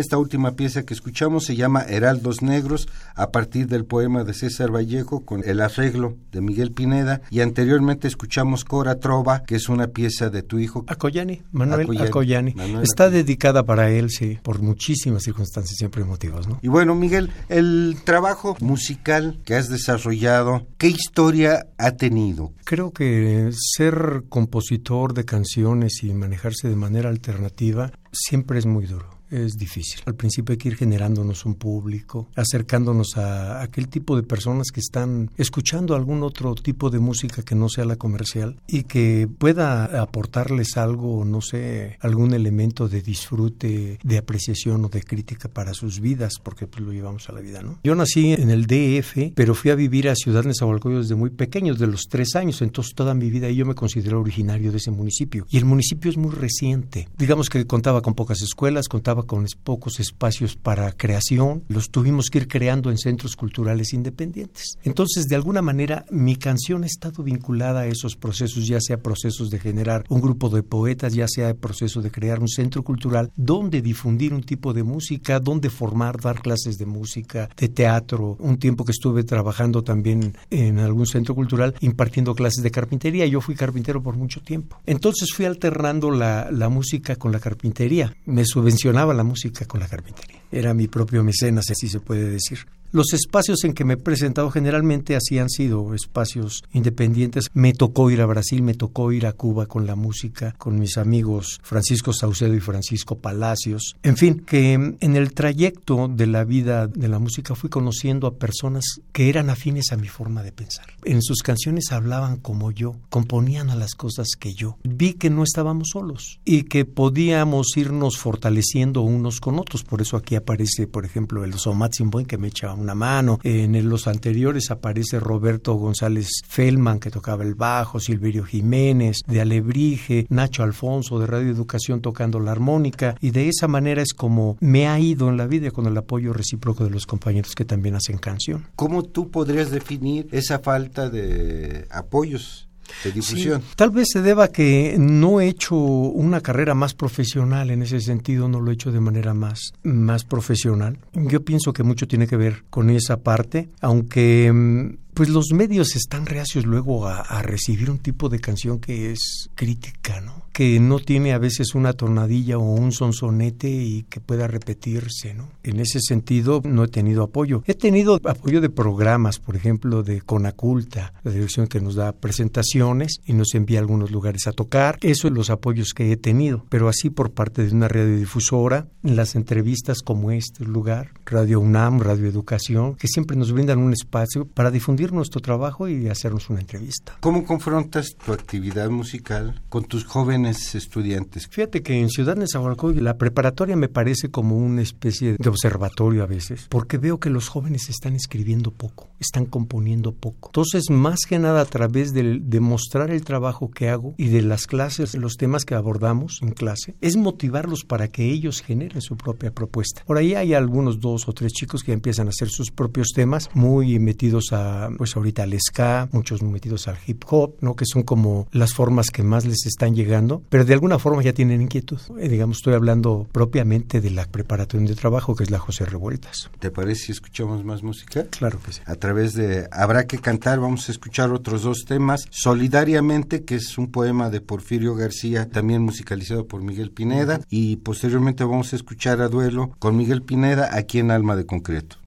Esta 0.03 0.17
última 0.17 0.57
pieza 0.57 0.83
que 0.83 0.93
escuchamos 0.93 1.45
se 1.45 1.55
llama 1.55 1.83
Heraldos 1.83 2.41
Negros 2.41 2.89
a 3.15 3.31
partir 3.31 3.67
del 3.67 3.85
poema 3.85 4.25
de 4.25 4.33
César 4.33 4.69
Vallejo 4.69 5.23
con 5.23 5.45
el 5.45 5.61
arreglo 5.61 6.17
de 6.29 6.41
Miguel 6.41 6.73
Pineda 6.73 7.21
y 7.31 7.39
anteriormente 7.39 8.09
escuchamos 8.09 8.65
Cora 8.65 8.99
Trova 8.99 9.43
que 9.45 9.55
es 9.55 9.69
una 9.69 9.87
pieza 9.87 10.29
de 10.29 10.43
tu 10.43 10.59
hijo 10.59 10.83
Acoyani, 10.87 11.41
Manuel 11.53 12.01
Acoyani. 12.01 12.53
Está 12.81 13.09
dedicada 13.09 13.63
para 13.63 13.91
él, 13.91 14.09
sí, 14.09 14.39
por 14.43 14.61
muchísimas 14.61 15.23
circunstancias 15.23 15.77
siempre 15.77 16.01
emotivas, 16.01 16.49
¿no? 16.49 16.59
Y 16.61 16.67
bueno, 16.67 16.95
Miguel, 16.95 17.31
el 17.47 17.95
trabajo 18.03 18.57
musical 18.59 19.39
que 19.45 19.55
has 19.55 19.69
desarrollado, 19.69 20.67
¿qué 20.77 20.89
historia 20.89 21.67
ha 21.77 21.91
tenido? 21.91 22.51
Creo 22.65 22.91
que 22.91 23.51
ser 23.53 24.23
compositor 24.27 25.13
de 25.13 25.23
canciones 25.23 26.03
y 26.03 26.13
manejarse 26.13 26.67
de 26.67 26.75
manera 26.75 27.07
alternativa 27.07 27.93
siempre 28.11 28.59
es 28.59 28.65
muy 28.65 28.85
duro 28.85 29.12
es 29.33 29.57
difícil. 29.57 30.01
Al 30.05 30.15
principio 30.15 30.53
hay 30.53 30.57
que 30.57 30.69
ir 30.69 30.75
generándonos 30.75 31.45
un 31.45 31.55
público, 31.55 32.29
acercándonos 32.35 33.17
a 33.17 33.61
aquel 33.61 33.87
tipo 33.87 34.15
de 34.15 34.23
personas 34.23 34.67
que 34.71 34.79
están 34.79 35.31
escuchando 35.37 35.95
algún 35.95 36.23
otro 36.23 36.55
tipo 36.55 36.89
de 36.89 36.99
música 36.99 37.43
que 37.43 37.55
no 37.55 37.69
sea 37.69 37.85
la 37.85 37.95
comercial 37.95 38.59
y 38.67 38.83
que 38.83 39.27
pueda 39.37 40.01
aportarles 40.01 40.77
algo, 40.77 41.25
no 41.25 41.41
sé, 41.41 41.97
algún 42.01 42.33
elemento 42.33 42.87
de 42.87 43.01
disfrute, 43.01 43.99
de 44.03 44.17
apreciación 44.17 44.85
o 44.85 44.89
de 44.89 45.03
crítica 45.03 45.49
para 45.49 45.73
sus 45.73 45.99
vidas, 45.99 46.33
porque 46.41 46.67
pues 46.67 46.83
lo 46.83 46.93
llevamos 46.93 47.29
a 47.29 47.33
la 47.33 47.41
vida, 47.41 47.61
¿no? 47.61 47.79
Yo 47.83 47.95
nací 47.95 48.33
en 48.33 48.49
el 48.49 48.67
DF, 48.67 49.33
pero 49.35 49.55
fui 49.55 49.71
a 49.71 49.75
vivir 49.75 50.09
a 50.09 50.15
Ciudad 50.15 50.43
Nezahualcóyotl 50.43 51.01
desde 51.01 51.15
muy 51.15 51.29
pequeño, 51.29 51.73
de 51.73 51.87
los 51.87 52.07
tres 52.09 52.35
años, 52.35 52.61
entonces 52.61 52.93
toda 52.93 53.13
mi 53.13 53.29
vida 53.29 53.49
yo 53.49 53.65
me 53.65 53.75
considero 53.75 54.19
originario 54.19 54.71
de 54.71 54.77
ese 54.77 54.91
municipio. 54.91 55.45
Y 55.49 55.57
el 55.57 55.65
municipio 55.65 56.09
es 56.09 56.17
muy 56.17 56.31
reciente. 56.31 57.07
Digamos 57.17 57.49
que 57.49 57.65
contaba 57.65 58.01
con 58.01 58.13
pocas 58.13 58.41
escuelas, 58.41 58.87
contaba 58.87 59.22
con 59.25 59.45
pocos 59.63 59.99
espacios 59.99 60.55
para 60.55 60.91
creación, 60.91 61.63
los 61.67 61.89
tuvimos 61.89 62.29
que 62.29 62.39
ir 62.39 62.47
creando 62.47 62.89
en 62.89 62.97
centros 62.97 63.35
culturales 63.35 63.93
independientes. 63.93 64.77
Entonces, 64.83 65.27
de 65.27 65.35
alguna 65.35 65.61
manera, 65.61 66.05
mi 66.09 66.35
canción 66.35 66.83
ha 66.83 66.87
estado 66.87 67.23
vinculada 67.23 67.81
a 67.81 67.87
esos 67.87 68.15
procesos, 68.15 68.67
ya 68.67 68.79
sea 68.79 68.97
procesos 68.97 69.49
de 69.49 69.59
generar 69.59 70.05
un 70.09 70.21
grupo 70.21 70.49
de 70.49 70.63
poetas, 70.63 71.13
ya 71.13 71.27
sea 71.27 71.49
el 71.49 71.55
proceso 71.55 72.01
de 72.01 72.11
crear 72.11 72.39
un 72.39 72.47
centro 72.47 72.83
cultural 72.83 73.31
donde 73.35 73.81
difundir 73.81 74.33
un 74.33 74.43
tipo 74.43 74.73
de 74.73 74.83
música, 74.83 75.39
donde 75.39 75.69
formar, 75.69 76.19
dar 76.19 76.41
clases 76.41 76.77
de 76.77 76.85
música, 76.85 77.49
de 77.57 77.69
teatro. 77.69 78.37
Un 78.39 78.57
tiempo 78.57 78.85
que 78.85 78.91
estuve 78.91 79.23
trabajando 79.23 79.83
también 79.83 80.35
en 80.49 80.79
algún 80.79 81.05
centro 81.05 81.35
cultural 81.35 81.75
impartiendo 81.81 82.35
clases 82.35 82.63
de 82.63 82.71
carpintería. 82.71 83.25
Yo 83.25 83.41
fui 83.41 83.55
carpintero 83.55 84.01
por 84.01 84.15
mucho 84.15 84.41
tiempo. 84.41 84.79
Entonces 84.85 85.31
fui 85.33 85.45
alternando 85.45 86.11
la, 86.11 86.49
la 86.51 86.69
música 86.69 87.15
con 87.15 87.31
la 87.31 87.39
carpintería. 87.39 88.15
Me 88.25 88.45
subvencionaba 88.45 89.12
la 89.13 89.23
música 89.23 89.65
con 89.65 89.79
la 89.79 89.87
carpintería. 89.87 90.41
Era 90.51 90.73
mi 90.73 90.87
propio 90.87 91.23
mecenas, 91.23 91.69
así 91.69 91.87
se 91.87 91.99
puede 91.99 92.29
decir. 92.29 92.59
Los 92.93 93.11
espacios 93.11 93.63
en 93.63 93.73
que 93.73 93.85
me 93.85 93.95
he 93.95 93.97
presentado 93.97 94.51
generalmente 94.51 95.15
así 95.15 95.39
han 95.39 95.49
sido 95.49 95.95
espacios 95.95 96.63
independientes. 96.73 97.49
Me 97.51 97.73
tocó 97.73 98.11
ir 98.11 98.21
a 98.21 98.27
Brasil, 98.27 98.61
me 98.61 98.75
tocó 98.75 99.11
ir 99.11 99.25
a 99.25 99.33
Cuba 99.33 99.65
con 99.65 99.87
la 99.87 99.95
música, 99.95 100.53
con 100.59 100.77
mis 100.77 100.99
amigos 100.99 101.59
Francisco 101.63 102.13
Saucedo 102.13 102.53
y 102.53 102.59
Francisco 102.59 103.17
Palacios. 103.17 103.95
En 104.03 104.15
fin, 104.15 104.43
que 104.45 104.73
en 104.73 105.15
el 105.15 105.33
trayecto 105.33 106.07
de 106.07 106.27
la 106.27 106.43
vida 106.43 106.85
de 106.85 107.07
la 107.07 107.17
música 107.17 107.55
fui 107.55 107.71
conociendo 107.71 108.27
a 108.27 108.35
personas 108.35 108.85
que 109.11 109.27
eran 109.27 109.49
afines 109.49 109.91
a 109.91 109.97
mi 109.97 110.07
forma 110.07 110.43
de 110.43 110.51
pensar. 110.51 110.85
En 111.03 111.23
sus 111.23 111.41
canciones 111.41 111.91
hablaban 111.91 112.37
como 112.37 112.69
yo, 112.69 112.97
componían 113.09 113.71
a 113.71 113.75
las 113.75 113.95
cosas 113.95 114.35
que 114.39 114.53
yo. 114.53 114.77
Vi 114.83 115.13
que 115.13 115.31
no 115.31 115.41
estábamos 115.41 115.89
solos 115.93 116.39
y 116.45 116.65
que 116.65 116.85
podíamos 116.85 117.75
irnos 117.75 118.19
fortaleciendo 118.19 119.01
unos 119.01 119.39
con 119.39 119.57
otros. 119.57 119.83
Por 119.83 119.99
eso 119.99 120.15
aquí 120.15 120.35
aparece, 120.35 120.85
por 120.85 121.05
ejemplo, 121.05 121.43
el 121.43 121.55
Somat 121.55 121.93
Simboin 121.95 122.27
que 122.27 122.37
me 122.37 122.49
echaba 122.49 122.82
una 122.83 122.95
mano. 122.95 123.39
En 123.43 123.89
los 123.89 124.07
anteriores 124.07 124.71
aparece 124.71 125.19
Roberto 125.19 125.73
González 125.73 126.29
Feldman 126.47 126.99
que 126.99 127.09
tocaba 127.09 127.43
el 127.43 127.55
bajo, 127.55 127.99
Silverio 127.99 128.43
Jiménez 128.43 129.17
de 129.27 129.41
Alebrije, 129.41 130.25
Nacho 130.29 130.63
Alfonso 130.63 131.19
de 131.19 131.27
Radio 131.27 131.49
Educación 131.49 132.01
tocando 132.01 132.39
la 132.39 132.51
armónica 132.51 133.15
y 133.19 133.31
de 133.31 133.49
esa 133.49 133.67
manera 133.67 134.01
es 134.01 134.13
como 134.13 134.57
me 134.59 134.87
ha 134.87 134.99
ido 134.99 135.29
en 135.29 135.37
la 135.37 135.47
vida 135.47 135.71
con 135.71 135.85
el 135.87 135.97
apoyo 135.97 136.33
recíproco 136.33 136.83
de 136.83 136.89
los 136.89 137.05
compañeros 137.05 137.55
que 137.55 137.65
también 137.65 137.95
hacen 137.95 138.17
canción. 138.17 138.67
¿Cómo 138.75 139.03
tú 139.03 139.31
podrías 139.31 139.71
definir 139.71 140.27
esa 140.31 140.59
falta 140.59 141.09
de 141.09 141.87
apoyos 141.89 142.67
de 143.03 143.11
difusión. 143.11 143.61
tal 143.75 143.91
vez 143.91 144.07
se 144.11 144.21
deba 144.21 144.45
a 144.45 144.47
que 144.49 144.95
no 144.99 145.41
he 145.41 145.47
hecho 145.47 145.75
una 145.75 146.41
carrera 146.41 146.73
más 146.73 146.93
profesional 146.93 147.71
en 147.71 147.81
ese 147.81 147.99
sentido, 147.99 148.47
no 148.47 148.59
lo 148.59 148.71
he 148.71 148.73
hecho 148.73 148.91
de 148.91 148.99
manera 148.99 149.33
más, 149.33 149.73
más 149.83 150.23
profesional. 150.23 150.97
Yo 151.13 151.43
pienso 151.43 151.73
que 151.73 151.83
mucho 151.83 152.07
tiene 152.07 152.27
que 152.27 152.37
ver 152.37 152.63
con 152.69 152.89
esa 152.89 153.17
parte, 153.17 153.69
aunque 153.81 154.51
mm, 154.51 155.13
pues 155.13 155.29
los 155.29 155.51
medios 155.53 155.95
están 155.95 156.25
reacios 156.25 156.65
luego 156.65 157.07
a, 157.07 157.21
a, 157.21 157.41
recibir 157.41 157.89
un 157.89 157.99
tipo 157.99 158.29
de 158.29 158.39
canción 158.39 158.79
que 158.79 159.11
es 159.11 159.49
crítica, 159.55 160.21
¿no? 160.21 160.42
Que 160.53 160.79
no 160.79 160.99
tiene 160.99 161.33
a 161.33 161.39
veces 161.39 161.75
una 161.75 161.93
tonadilla 161.93 162.57
o 162.57 162.61
un 162.61 162.91
sonsonete 162.91 163.69
y 163.69 164.03
que 164.03 164.19
pueda 164.19 164.47
repetirse, 164.47 165.33
¿no? 165.33 165.49
En 165.63 165.79
ese 165.79 165.99
sentido 165.99 166.61
no 166.63 166.83
he 166.83 166.87
tenido 166.87 167.23
apoyo. 167.23 167.63
He 167.65 167.73
tenido 167.73 168.19
apoyo 168.23 168.61
de 168.61 168.69
programas, 168.69 169.39
por 169.39 169.55
ejemplo, 169.55 170.03
de 170.03 170.21
Conaculta, 170.21 171.13
la 171.23 171.31
dirección 171.31 171.67
que 171.67 171.81
nos 171.81 171.95
da 171.95 172.11
presentaciones 172.11 173.19
y 173.25 173.33
nos 173.33 173.55
envía 173.55 173.79
a 173.79 173.81
algunos 173.81 174.11
lugares 174.11 174.45
a 174.45 174.51
tocar. 174.51 174.99
Eso 175.01 175.27
es 175.27 175.33
los 175.33 175.49
apoyos 175.49 175.93
que 175.93 176.11
he 176.11 176.17
tenido, 176.17 176.65
pero 176.69 176.87
así 176.87 177.09
por 177.09 177.31
parte 177.31 177.65
de 177.65 177.73
una 177.73 177.87
radiodifusora, 177.87 178.87
las 179.01 179.35
entrevistas 179.35 180.01
como 180.03 180.29
este 180.31 180.65
lugar, 180.65 181.09
Radio 181.25 181.59
UNAM, 181.61 181.99
Radio 181.99 182.27
Educación, 182.27 182.95
que 182.95 183.07
siempre 183.07 183.35
nos 183.35 183.51
brindan 183.51 183.79
un 183.79 183.91
espacio 183.91 184.45
para 184.45 184.69
difundir 184.69 185.13
nuestro 185.13 185.41
trabajo 185.41 185.87
y 185.87 186.09
hacernos 186.09 186.49
una 186.51 186.59
entrevista. 186.59 187.17
¿Cómo 187.21 187.43
confrontas 187.43 188.15
tu 188.23 188.33
actividad 188.33 188.91
musical 188.91 189.59
con 189.69 189.85
tus 189.85 190.05
jóvenes 190.05 190.42
estudiantes? 190.49 191.47
Fíjate 191.47 191.81
que 191.81 191.99
en 191.99 192.09
Ciudad 192.09 192.35
Nezahualcóyotl 192.35 193.03
la 193.03 193.17
preparatoria 193.17 193.75
me 193.75 193.89
parece 193.89 194.29
como 194.29 194.57
una 194.57 194.81
especie 194.81 195.35
de 195.37 195.49
observatorio 195.49 196.23
a 196.23 196.27
veces, 196.27 196.67
porque 196.69 196.97
veo 196.97 197.19
que 197.19 197.29
los 197.29 197.47
jóvenes 197.47 197.89
están 197.89 198.15
escribiendo 198.15 198.71
poco, 198.71 199.09
están 199.19 199.45
componiendo 199.45 200.13
poco. 200.13 200.49
Entonces, 200.49 200.89
más 200.89 201.21
que 201.27 201.39
nada 201.39 201.61
a 201.61 201.65
través 201.65 202.13
de, 202.13 202.39
de 202.39 202.59
mostrar 202.59 203.11
el 203.11 203.23
trabajo 203.23 203.71
que 203.71 203.89
hago 203.89 204.15
y 204.17 204.29
de 204.29 204.41
las 204.41 204.67
clases, 204.67 205.15
los 205.15 205.37
temas 205.37 205.65
que 205.65 205.75
abordamos 205.75 206.39
en 206.41 206.51
clase, 206.51 206.95
es 207.01 207.15
motivarlos 207.15 207.83
para 207.83 208.07
que 208.07 208.29
ellos 208.31 208.61
generen 208.61 209.01
su 209.01 209.17
propia 209.17 209.51
propuesta. 209.51 210.03
Por 210.05 210.17
ahí 210.17 210.35
hay 210.35 210.53
algunos 210.53 210.99
dos 210.99 211.27
o 211.27 211.33
tres 211.33 211.51
chicos 211.53 211.83
que 211.83 211.93
empiezan 211.93 212.27
a 212.27 212.29
hacer 212.29 212.49
sus 212.49 212.71
propios 212.71 213.09
temas, 213.13 213.49
muy 213.53 213.99
metidos 213.99 214.51
a 214.51 214.89
pues 214.97 215.15
ahorita 215.15 215.43
al 215.43 215.57
ska, 215.59 216.09
muchos 216.11 216.41
metidos 216.41 216.87
al 216.87 216.97
hip 217.05 217.23
hop, 217.29 217.55
¿no? 217.61 217.75
Que 217.75 217.85
son 217.85 218.03
como 218.03 218.47
las 218.51 218.73
formas 218.73 219.09
que 219.09 219.23
más 219.23 219.45
les 219.45 219.65
están 219.65 219.95
llegando, 219.95 220.32
pero 220.49 220.65
de 220.65 220.73
alguna 220.73 220.99
forma 220.99 221.21
ya 221.21 221.33
tienen 221.33 221.61
inquietud. 221.61 221.99
Eh, 222.19 222.29
digamos, 222.29 222.57
estoy 222.57 222.73
hablando 222.73 223.27
propiamente 223.31 224.01
de 224.01 224.09
la 224.09 224.25
preparación 224.25 224.85
de 224.85 224.95
trabajo, 224.95 225.35
que 225.35 225.43
es 225.43 225.51
la 225.51 225.59
José 225.59 225.85
Revueltas. 225.85 226.49
¿Te 226.59 226.71
parece 226.71 227.05
si 227.05 227.11
escuchamos 227.11 227.63
más 227.63 227.83
música? 227.83 228.25
Claro 228.29 228.59
que 228.63 228.73
sí. 228.73 228.81
A 228.85 228.95
través 228.95 229.33
de 229.33 229.67
Habrá 229.71 230.05
que 230.05 230.19
cantar, 230.19 230.59
vamos 230.59 230.87
a 230.87 230.91
escuchar 230.91 231.31
otros 231.31 231.63
dos 231.63 231.85
temas. 231.85 232.25
Solidariamente, 232.29 233.43
que 233.43 233.55
es 233.55 233.77
un 233.77 233.91
poema 233.91 234.29
de 234.29 234.41
Porfirio 234.41 234.95
García, 234.95 235.49
también 235.49 235.81
musicalizado 235.81 236.47
por 236.47 236.61
Miguel 236.61 236.91
Pineda, 236.91 237.41
y 237.49 237.77
posteriormente 237.77 238.43
vamos 238.43 238.73
a 238.73 238.75
escuchar 238.75 239.21
a 239.21 239.29
duelo 239.29 239.71
con 239.79 239.97
Miguel 239.97 240.21
Pineda 240.21 240.69
aquí 240.71 240.99
en 240.99 241.11
Alma 241.11 241.35
de 241.35 241.45
Concreto. 241.45 241.97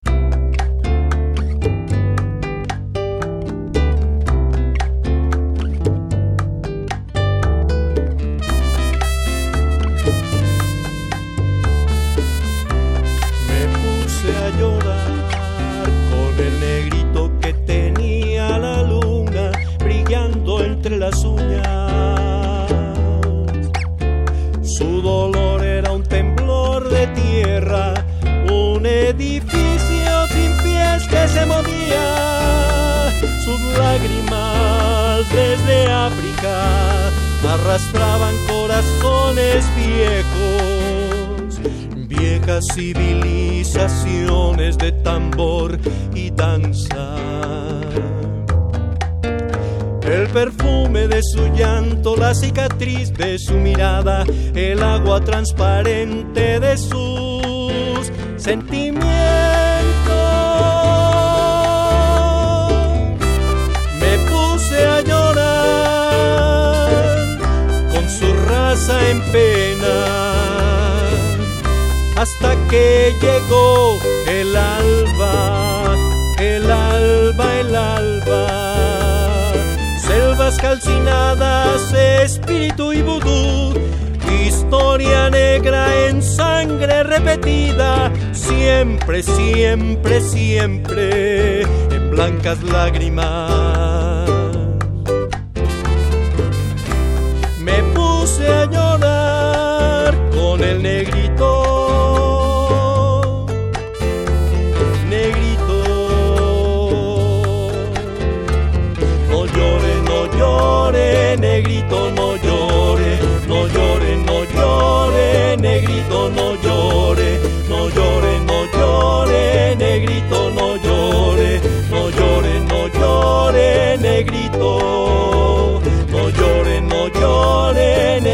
Arrastraban 37.48 38.34
corazones 38.46 39.64
viejos, 39.76 41.60
viejas 42.08 42.64
civilizaciones 42.74 44.76
de 44.78 44.92
tambor 44.92 45.78
y 46.14 46.30
danza. 46.30 47.16
El 50.02 50.28
perfume 50.28 51.08
de 51.08 51.20
su 51.22 51.52
llanto, 51.54 52.16
la 52.16 52.34
cicatriz 52.34 53.12
de 53.12 53.38
su 53.38 53.54
mirada, 53.54 54.24
el 54.54 54.82
agua 54.82 55.20
transparente 55.20 56.58
de 56.60 56.76
sus 56.76 58.12
sentimientos. 58.36 59.75
En 68.74 69.22
pena 69.30 70.26
hasta 72.16 72.56
que 72.68 73.14
llegó 73.20 73.96
el 74.26 74.56
alba, 74.56 75.94
el 76.40 76.68
alba, 76.70 77.60
el 77.60 77.76
alba. 77.76 79.52
Selvas 80.00 80.58
calcinadas, 80.58 81.92
espíritu 81.92 82.92
y 82.92 83.02
vudú, 83.02 83.74
historia 84.44 85.30
negra 85.30 86.08
en 86.08 86.20
sangre 86.20 87.04
repetida, 87.04 88.10
siempre, 88.32 89.22
siempre, 89.22 90.20
siempre 90.20 91.62
en 91.62 92.10
blancas 92.10 92.60
lágrimas. 92.64 93.95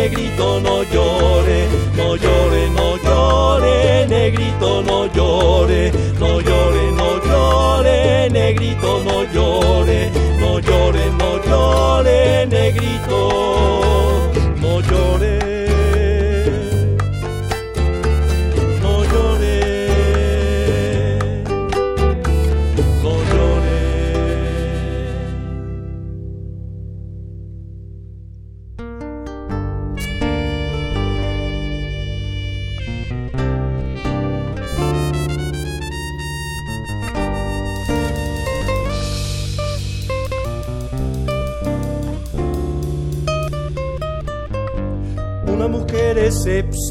negrito, 0.03 0.61
no 0.61 0.83
llore, 0.83 1.69
no 1.95 2.17
llore, 2.17 2.69
no 2.71 2.97
llore, 3.05 4.07
negrito, 4.09 4.83
no 4.83 5.07
llore, 5.07 5.93
no 6.19 6.41
llore, 6.41 6.85
no 7.01 7.09
llore, 7.27 8.29
negrito, 8.31 9.01
no 9.05 9.23
llore, 9.33 10.11
no 10.41 10.59
llore, 10.59 11.05
no 11.21 11.31
llore, 11.47 12.47
negrito, 12.47 13.21
no 14.61 14.81
llore. 14.81 15.52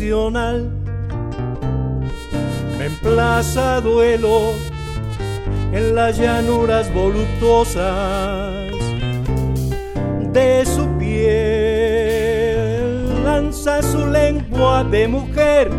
Me 0.01 0.09
emplaza 2.87 3.79
duelo 3.81 4.53
en 5.71 5.93
las 5.93 6.17
llanuras 6.17 6.91
voluptuosas 6.91 8.71
de 10.33 10.65
su 10.65 10.87
piel. 10.97 11.83
Lanza 13.23 13.83
su 13.83 14.07
lengua 14.07 14.83
de 14.83 15.07
mujer 15.07 15.69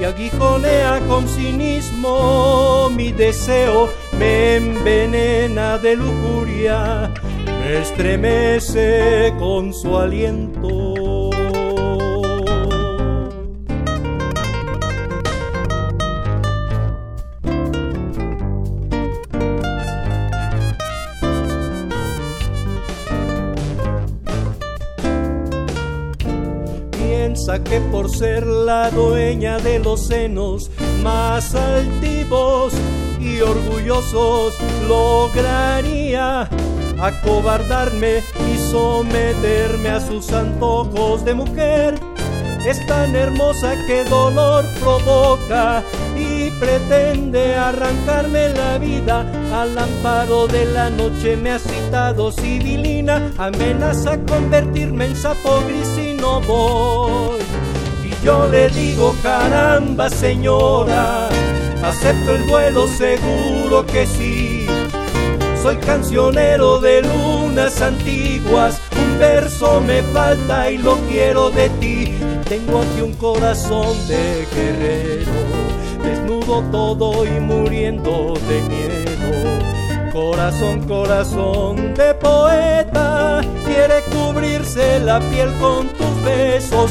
y 0.00 0.04
aguijonea 0.04 1.00
con 1.08 1.28
cinismo 1.28 2.88
mi 2.96 3.12
deseo, 3.12 3.90
me 4.18 4.56
envenena 4.56 5.76
de 5.76 5.94
lujuria, 5.96 7.12
me 7.44 7.80
estremece 7.82 9.34
con 9.38 9.74
su 9.74 9.98
aliento. 9.98 10.81
Ser 28.12 28.46
la 28.46 28.90
dueña 28.90 29.58
de 29.58 29.78
los 29.78 30.06
senos 30.06 30.70
más 31.02 31.54
altivos 31.54 32.74
y 33.18 33.40
orgullosos 33.40 34.54
lograría 34.86 36.48
acobardarme 37.00 38.22
y 38.48 38.58
someterme 38.58 39.88
a 39.88 40.00
sus 40.00 40.30
antojos 40.32 41.24
de 41.24 41.34
mujer. 41.34 41.94
Es 42.66 42.84
tan 42.86 43.16
hermosa 43.16 43.74
que 43.86 44.04
dolor 44.04 44.64
provoca 44.80 45.82
y 46.16 46.50
pretende 46.60 47.56
arrancarme 47.56 48.50
la 48.50 48.78
vida. 48.78 49.26
Al 49.52 49.76
amparo 49.76 50.46
de 50.46 50.66
la 50.66 50.88
noche 50.90 51.36
me 51.36 51.50
ha 51.50 51.58
citado 51.58 52.30
civilina, 52.30 53.32
amenaza 53.36 54.18
convertirme 54.28 55.06
en 55.06 55.16
sapo 55.16 55.62
gris 55.66 55.98
y 55.98 56.14
no 56.14 56.40
voy. 56.42 57.40
Yo 58.24 58.46
le 58.46 58.68
digo, 58.68 59.14
caramba 59.22 60.08
señora, 60.08 61.28
acepto 61.82 62.34
el 62.34 62.46
duelo 62.46 62.86
seguro 62.86 63.84
que 63.86 64.06
sí. 64.06 64.66
Soy 65.62 65.76
cancionero 65.76 66.80
de 66.80 67.02
lunas 67.02 67.80
antiguas, 67.80 68.80
un 68.96 69.18
verso 69.18 69.80
me 69.80 70.02
falta 70.02 70.70
y 70.70 70.78
lo 70.78 70.96
quiero 71.08 71.50
de 71.50 71.68
ti. 71.80 72.14
Tengo 72.48 72.82
aquí 72.82 73.00
un 73.00 73.14
corazón 73.14 73.96
de 74.08 74.46
guerrero 74.54 75.52
desnudo 76.02 76.62
todo 76.70 77.24
y 77.24 77.40
muriendo 77.40 78.34
de 78.48 78.60
miedo. 78.62 80.12
Corazón, 80.12 80.86
corazón 80.86 81.94
de 81.94 82.14
poeta, 82.14 83.40
quiere 83.64 84.02
cubrirse 84.12 85.00
la 85.00 85.20
piel 85.20 85.52
con 85.58 85.88
tus 85.88 86.24
besos. 86.24 86.90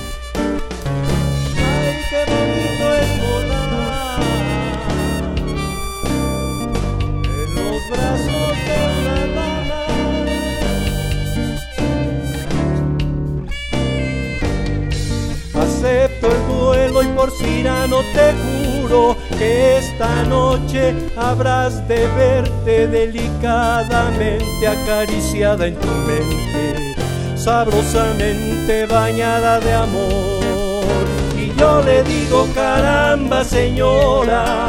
por 17.21 17.87
no 17.87 17.99
te 18.15 18.33
juro 18.41 19.15
que 19.37 19.77
esta 19.77 20.23
noche 20.23 20.95
habrás 21.15 21.87
de 21.87 22.07
verte 22.07 22.87
delicadamente 22.87 24.67
acariciada 24.67 25.67
en 25.67 25.75
tu 25.75 25.87
mente, 25.87 26.95
sabrosamente 27.35 28.87
bañada 28.87 29.59
de 29.59 29.71
amor. 29.71 31.05
Y 31.37 31.53
yo 31.59 31.83
le 31.83 32.01
digo, 32.05 32.47
caramba 32.55 33.43
señora, 33.43 34.65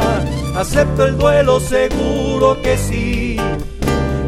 acepto 0.55 1.05
el 1.05 1.17
duelo 1.17 1.59
seguro 1.59 2.61
que 2.61 2.77
sí. 2.77 3.37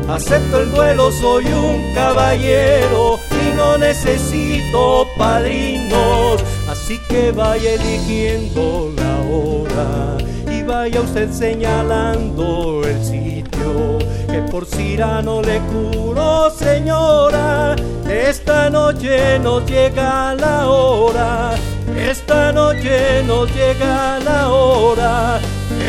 Acepto 0.09 0.61
el 0.61 0.71
duelo, 0.71 1.11
soy 1.11 1.45
un 1.45 1.93
caballero 1.93 3.19
y 3.29 3.55
no 3.55 3.77
necesito 3.77 5.07
padrinos 5.15 6.41
Así 6.85 6.99
que 7.09 7.31
vaya 7.31 7.73
eligiendo 7.73 8.91
la 8.95 9.19
hora 9.27 10.17
y 10.51 10.61
vaya 10.61 11.01
usted 11.01 11.31
señalando 11.31 12.83
el 12.85 13.03
sitio 13.03 13.97
que 14.29 14.43
por 14.51 14.67
Cirano 14.67 15.41
le 15.41 15.61
curo, 15.61 16.51
señora. 16.51 17.75
Esta 18.07 18.69
noche 18.69 19.39
nos 19.39 19.65
llega 19.65 20.35
la 20.35 20.69
hora, 20.69 21.55
esta 21.97 22.51
noche 22.51 23.23
nos 23.25 23.49
llega 23.55 24.19
la 24.19 24.49
hora, 24.49 25.39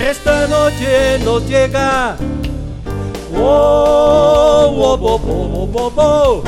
esta 0.08 0.46
noche 0.46 1.18
nos 1.22 1.46
llega. 1.46 2.16
Oh, 3.36 4.72
oh, 4.74 4.98
oh, 4.98 5.20
oh, 5.26 5.68
oh, 5.74 5.92
oh, 5.94 6.42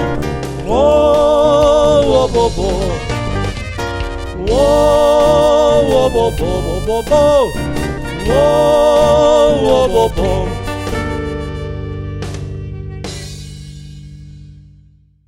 oh, 0.67 2.31
oh, 2.35 2.53
oh, 2.57 3.08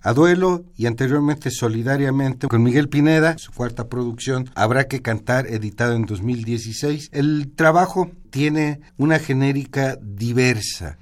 a 0.03 0.13
duelo 0.15 0.65
y 0.77 0.87
anteriormente 0.87 1.51
solidariamente 1.51 2.49
con 2.49 2.63
Miguel 2.63 2.89
Pineda, 2.89 3.37
su 3.39 3.53
cuarta 3.53 3.89
producción, 3.89 4.51
Habrá 4.55 4.89
que 4.89 5.03
cantar, 5.03 5.47
editado 5.47 5.95
en 5.95 6.07
2016. 6.07 7.11
El 7.13 7.53
trabajo 7.55 8.11
tiene 8.31 8.81
una 8.97 9.19
genérica 9.19 9.99
diversa 10.01 10.99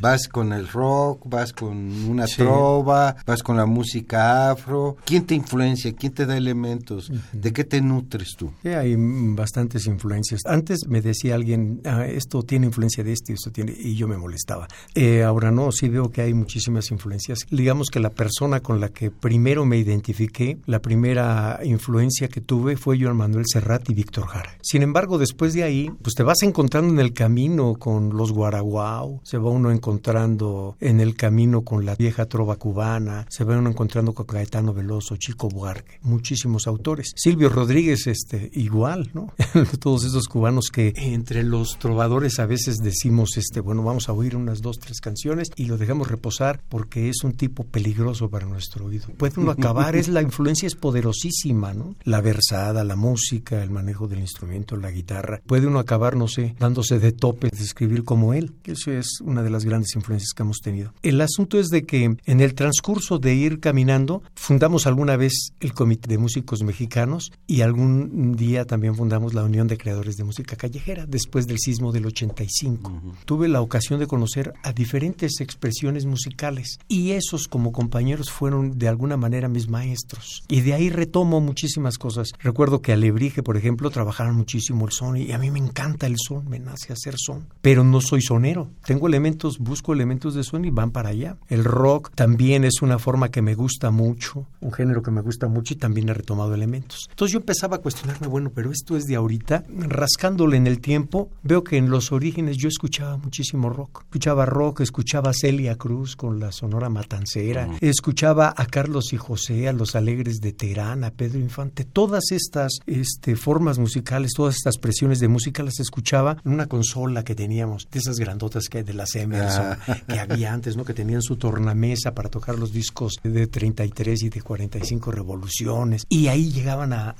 Vas 0.00 0.28
con 0.28 0.52
el 0.52 0.68
rock, 0.68 1.22
vas 1.26 1.52
con 1.52 1.76
una 2.08 2.26
trova, 2.26 3.16
vas 3.26 3.42
con 3.42 3.56
la 3.56 3.66
música 3.66 4.50
afro. 4.50 4.96
¿Quién 5.04 5.26
te 5.26 5.34
influencia? 5.34 5.92
¿Quién 5.92 6.12
te 6.12 6.26
da 6.26 6.36
elementos? 6.36 7.10
¿De 7.32 7.52
qué 7.52 7.64
te 7.64 7.80
nutres 7.80 8.34
tú? 8.36 8.52
hay 8.64 8.94
bastantes 8.98 9.86
influencias. 9.86 10.42
Antes 10.44 10.86
me 10.88 11.00
decía 11.00 11.34
alguien, 11.34 11.80
ah, 11.84 12.06
esto 12.06 12.42
tiene 12.42 12.66
influencia 12.66 13.02
de 13.02 13.12
este, 13.12 13.32
esto 13.32 13.50
tiene, 13.50 13.74
y 13.76 13.96
yo 13.96 14.08
me 14.08 14.16
molestaba. 14.16 14.68
Eh, 14.94 15.22
ahora 15.22 15.50
no, 15.50 15.72
sí 15.72 15.88
veo 15.88 16.10
que 16.10 16.22
hay 16.22 16.34
muchísimas 16.34 16.90
influencias. 16.90 17.40
Digamos 17.50 17.90
que 17.90 18.00
la 18.00 18.10
persona 18.10 18.60
con 18.60 18.80
la 18.80 18.90
que 18.90 19.10
primero 19.10 19.64
me 19.64 19.78
identifiqué, 19.78 20.58
la 20.66 20.80
primera 20.80 21.60
influencia 21.64 22.28
que 22.28 22.40
tuve 22.40 22.76
fue 22.76 22.98
Joan 23.00 23.16
Manuel 23.16 23.44
Serrat 23.46 23.88
y 23.90 23.94
Víctor 23.94 24.26
Jara. 24.26 24.56
Sin 24.62 24.82
embargo, 24.82 25.18
después 25.18 25.54
de 25.54 25.62
ahí, 25.62 25.90
pues 26.02 26.14
te 26.14 26.22
vas 26.22 26.42
encontrando 26.42 26.92
en 26.92 27.00
el 27.00 27.12
camino 27.12 27.74
con 27.78 28.16
los 28.16 28.32
Guaraguao, 28.32 29.20
se 29.24 29.38
va 29.38 29.50
uno 29.58 29.70
encontrando 29.70 30.76
en 30.80 31.00
el 31.00 31.14
camino 31.14 31.62
con 31.62 31.84
la 31.84 31.94
vieja 31.94 32.26
trova 32.26 32.56
cubana, 32.56 33.26
se 33.28 33.44
va 33.44 33.58
uno 33.58 33.70
encontrando 33.70 34.14
con 34.14 34.26
Gaetano 34.26 34.72
Veloso, 34.72 35.16
Chico 35.16 35.48
Buarque, 35.48 35.98
muchísimos 36.02 36.66
autores. 36.66 37.12
Silvio 37.16 37.48
Rodríguez, 37.48 38.06
este, 38.06 38.50
igual, 38.54 39.10
¿no? 39.14 39.32
Todos 39.80 40.04
esos 40.04 40.28
cubanos 40.28 40.70
que 40.70 40.92
entre 40.96 41.42
los 41.42 41.78
trovadores 41.78 42.38
a 42.38 42.46
veces 42.46 42.78
decimos, 42.78 43.36
este, 43.36 43.60
bueno, 43.60 43.82
vamos 43.82 44.08
a 44.08 44.12
oír 44.12 44.36
unas 44.36 44.62
dos, 44.62 44.78
tres 44.78 45.00
canciones 45.00 45.48
y 45.56 45.66
lo 45.66 45.76
dejamos 45.76 46.08
reposar 46.08 46.60
porque 46.68 47.08
es 47.08 47.24
un 47.24 47.32
tipo 47.32 47.64
peligroso 47.64 48.30
para 48.30 48.46
nuestro 48.46 48.86
oído. 48.86 49.08
Puede 49.16 49.40
uno 49.40 49.50
acabar, 49.50 49.96
es 49.96 50.08
la 50.08 50.22
influencia 50.22 50.66
es 50.66 50.74
poderosísima, 50.74 51.74
¿no? 51.74 51.96
La 52.04 52.20
versada, 52.20 52.84
la 52.84 52.96
música, 52.96 53.62
el 53.62 53.70
manejo 53.70 54.08
del 54.08 54.20
instrumento, 54.20 54.76
la 54.76 54.90
guitarra. 54.90 55.40
Puede 55.46 55.66
uno 55.66 55.78
acabar, 55.78 56.16
no 56.16 56.28
sé, 56.28 56.54
dándose 56.58 56.98
de 56.98 57.12
topes 57.12 57.50
de 57.52 57.64
escribir 57.64 58.04
como 58.04 58.34
él. 58.34 58.54
Eso 58.64 58.92
es 58.92 59.20
una 59.20 59.42
de 59.42 59.47
de 59.48 59.52
las 59.52 59.64
grandes 59.64 59.94
influencias 59.96 60.32
que 60.34 60.42
hemos 60.42 60.58
tenido. 60.58 60.92
El 61.02 61.20
asunto 61.20 61.58
es 61.58 61.68
de 61.68 61.84
que 61.84 62.16
en 62.24 62.40
el 62.40 62.54
transcurso 62.54 63.18
de 63.18 63.34
ir 63.34 63.60
caminando, 63.60 64.22
fundamos 64.34 64.86
alguna 64.86 65.16
vez 65.16 65.52
el 65.60 65.72
Comité 65.72 66.08
de 66.08 66.18
Músicos 66.18 66.62
Mexicanos 66.62 67.32
y 67.46 67.62
algún 67.62 68.36
día 68.36 68.64
también 68.64 68.94
fundamos 68.94 69.34
la 69.34 69.44
Unión 69.44 69.66
de 69.68 69.78
Creadores 69.78 70.16
de 70.16 70.24
Música 70.24 70.56
Callejera, 70.56 71.06
después 71.06 71.46
del 71.46 71.58
sismo 71.58 71.92
del 71.92 72.06
85. 72.06 73.16
Tuve 73.24 73.48
la 73.48 73.60
ocasión 73.60 73.98
de 73.98 74.06
conocer 74.06 74.52
a 74.62 74.72
diferentes 74.72 75.40
expresiones 75.40 76.04
musicales 76.04 76.78
y 76.88 77.12
esos 77.12 77.48
como 77.48 77.72
compañeros 77.72 78.30
fueron 78.30 78.78
de 78.78 78.88
alguna 78.88 79.16
manera 79.16 79.48
mis 79.48 79.68
maestros. 79.68 80.42
Y 80.48 80.60
de 80.60 80.74
ahí 80.74 80.90
retomo 80.90 81.40
muchísimas 81.40 81.98
cosas. 81.98 82.32
Recuerdo 82.38 82.82
que 82.82 82.92
Alebrije, 82.92 83.42
por 83.42 83.56
ejemplo, 83.56 83.90
trabajaron 83.90 84.36
muchísimo 84.36 84.86
el 84.86 84.92
son 84.92 85.16
y 85.16 85.32
a 85.32 85.38
mí 85.38 85.50
me 85.50 85.58
encanta 85.58 86.06
el 86.06 86.16
son, 86.18 86.48
me 86.48 86.58
nace 86.58 86.92
hacer 86.92 87.14
son, 87.16 87.46
pero 87.62 87.84
no 87.84 88.00
soy 88.00 88.22
sonero. 88.22 88.70
Tengo 88.84 89.06
elementos, 89.08 89.37
busco 89.58 89.92
elementos 89.92 90.34
de 90.34 90.42
son 90.42 90.64
y 90.64 90.70
van 90.70 90.90
para 90.90 91.10
allá. 91.10 91.36
El 91.48 91.64
rock 91.64 92.10
también 92.14 92.64
es 92.64 92.82
una 92.82 92.98
forma 92.98 93.30
que 93.30 93.42
me 93.42 93.54
gusta 93.54 93.90
mucho, 93.90 94.46
un 94.60 94.72
género 94.72 95.02
que 95.02 95.10
me 95.10 95.20
gusta 95.20 95.48
mucho 95.48 95.74
y 95.74 95.76
también 95.76 96.08
he 96.08 96.14
retomado 96.14 96.54
elementos. 96.54 97.06
Entonces 97.10 97.32
yo 97.32 97.38
empezaba 97.38 97.76
a 97.76 97.80
cuestionarme, 97.80 98.26
bueno, 98.26 98.50
pero 98.54 98.70
esto 98.70 98.96
es 98.96 99.04
de 99.04 99.16
ahorita, 99.16 99.64
rascándole 99.68 100.56
en 100.56 100.66
el 100.66 100.80
tiempo, 100.80 101.30
veo 101.42 101.64
que 101.64 101.76
en 101.76 101.90
los 101.90 102.12
orígenes 102.12 102.56
yo 102.56 102.68
escuchaba 102.68 103.16
muchísimo 103.16 103.70
rock. 103.70 104.02
Escuchaba 104.04 104.46
rock, 104.46 104.80
escuchaba 104.80 105.30
a 105.30 105.34
Celia 105.34 105.76
Cruz 105.76 106.16
con 106.16 106.40
la 106.40 106.52
Sonora 106.52 106.88
Matancera, 106.88 107.68
escuchaba 107.80 108.52
a 108.56 108.66
Carlos 108.66 109.12
y 109.12 109.16
José, 109.16 109.68
a 109.68 109.72
los 109.72 109.94
Alegres 109.94 110.40
de 110.40 110.52
Terán, 110.52 111.04
a 111.04 111.10
Pedro 111.10 111.38
Infante, 111.38 111.84
todas 111.84 112.32
estas 112.32 112.80
este, 112.86 113.36
formas 113.36 113.78
musicales, 113.78 114.32
todas 114.34 114.56
estas 114.56 114.78
presiones 114.78 115.20
de 115.20 115.28
música 115.28 115.62
las 115.62 115.80
escuchaba 115.80 116.36
en 116.44 116.52
una 116.52 116.66
consola 116.66 117.24
que 117.24 117.34
teníamos, 117.34 117.88
de 117.90 117.98
esas 117.98 118.18
grandotas 118.18 118.68
que 118.68 118.82
de 118.82 118.94
las 118.94 119.14
Emerson, 119.34 119.78
ah. 119.86 119.96
que 120.06 120.18
había 120.18 120.52
antes, 120.52 120.76
¿no? 120.76 120.84
Que 120.84 120.94
tenían 120.94 121.22
su 121.22 121.36
tornamesa 121.36 122.14
para 122.14 122.28
tocar 122.28 122.58
los 122.58 122.72
discos 122.72 123.14
de 123.22 123.46
33 123.46 124.22
y 124.24 124.28
de 124.28 124.42
45 124.42 125.10
revoluciones. 125.10 126.04
Y 126.08 126.28
ahí 126.28 126.50
llegaban 126.50 126.92
a, 126.92 127.14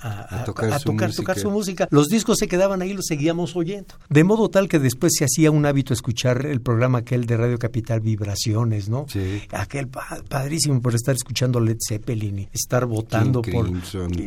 tocar, 0.44 0.80
su 0.80 1.50
música. 1.50 1.88
Los 1.90 2.08
discos 2.08 2.38
se 2.38 2.48
quedaban 2.48 2.82
ahí, 2.82 2.94
los 2.94 3.06
seguíamos 3.06 3.56
oyendo. 3.56 3.94
De 4.08 4.24
modo 4.24 4.48
tal 4.48 4.68
que 4.68 4.78
después 4.78 5.12
se 5.16 5.24
hacía 5.24 5.50
un 5.50 5.66
hábito 5.66 5.92
escuchar 5.92 6.46
el 6.46 6.60
programa 6.60 6.98
aquel 6.98 7.26
de 7.26 7.36
Radio 7.36 7.58
Capital 7.58 8.00
Vibraciones, 8.00 8.88
¿no? 8.88 9.06
Sí. 9.08 9.42
Aquel 9.52 9.88
padrísimo 9.88 10.80
por 10.80 10.94
estar 10.94 11.14
escuchando 11.14 11.60
Led 11.60 11.78
Zeppelin 11.86 12.38
y 12.40 12.48
estar 12.52 12.86
votando 12.86 13.42
por... 13.42 13.70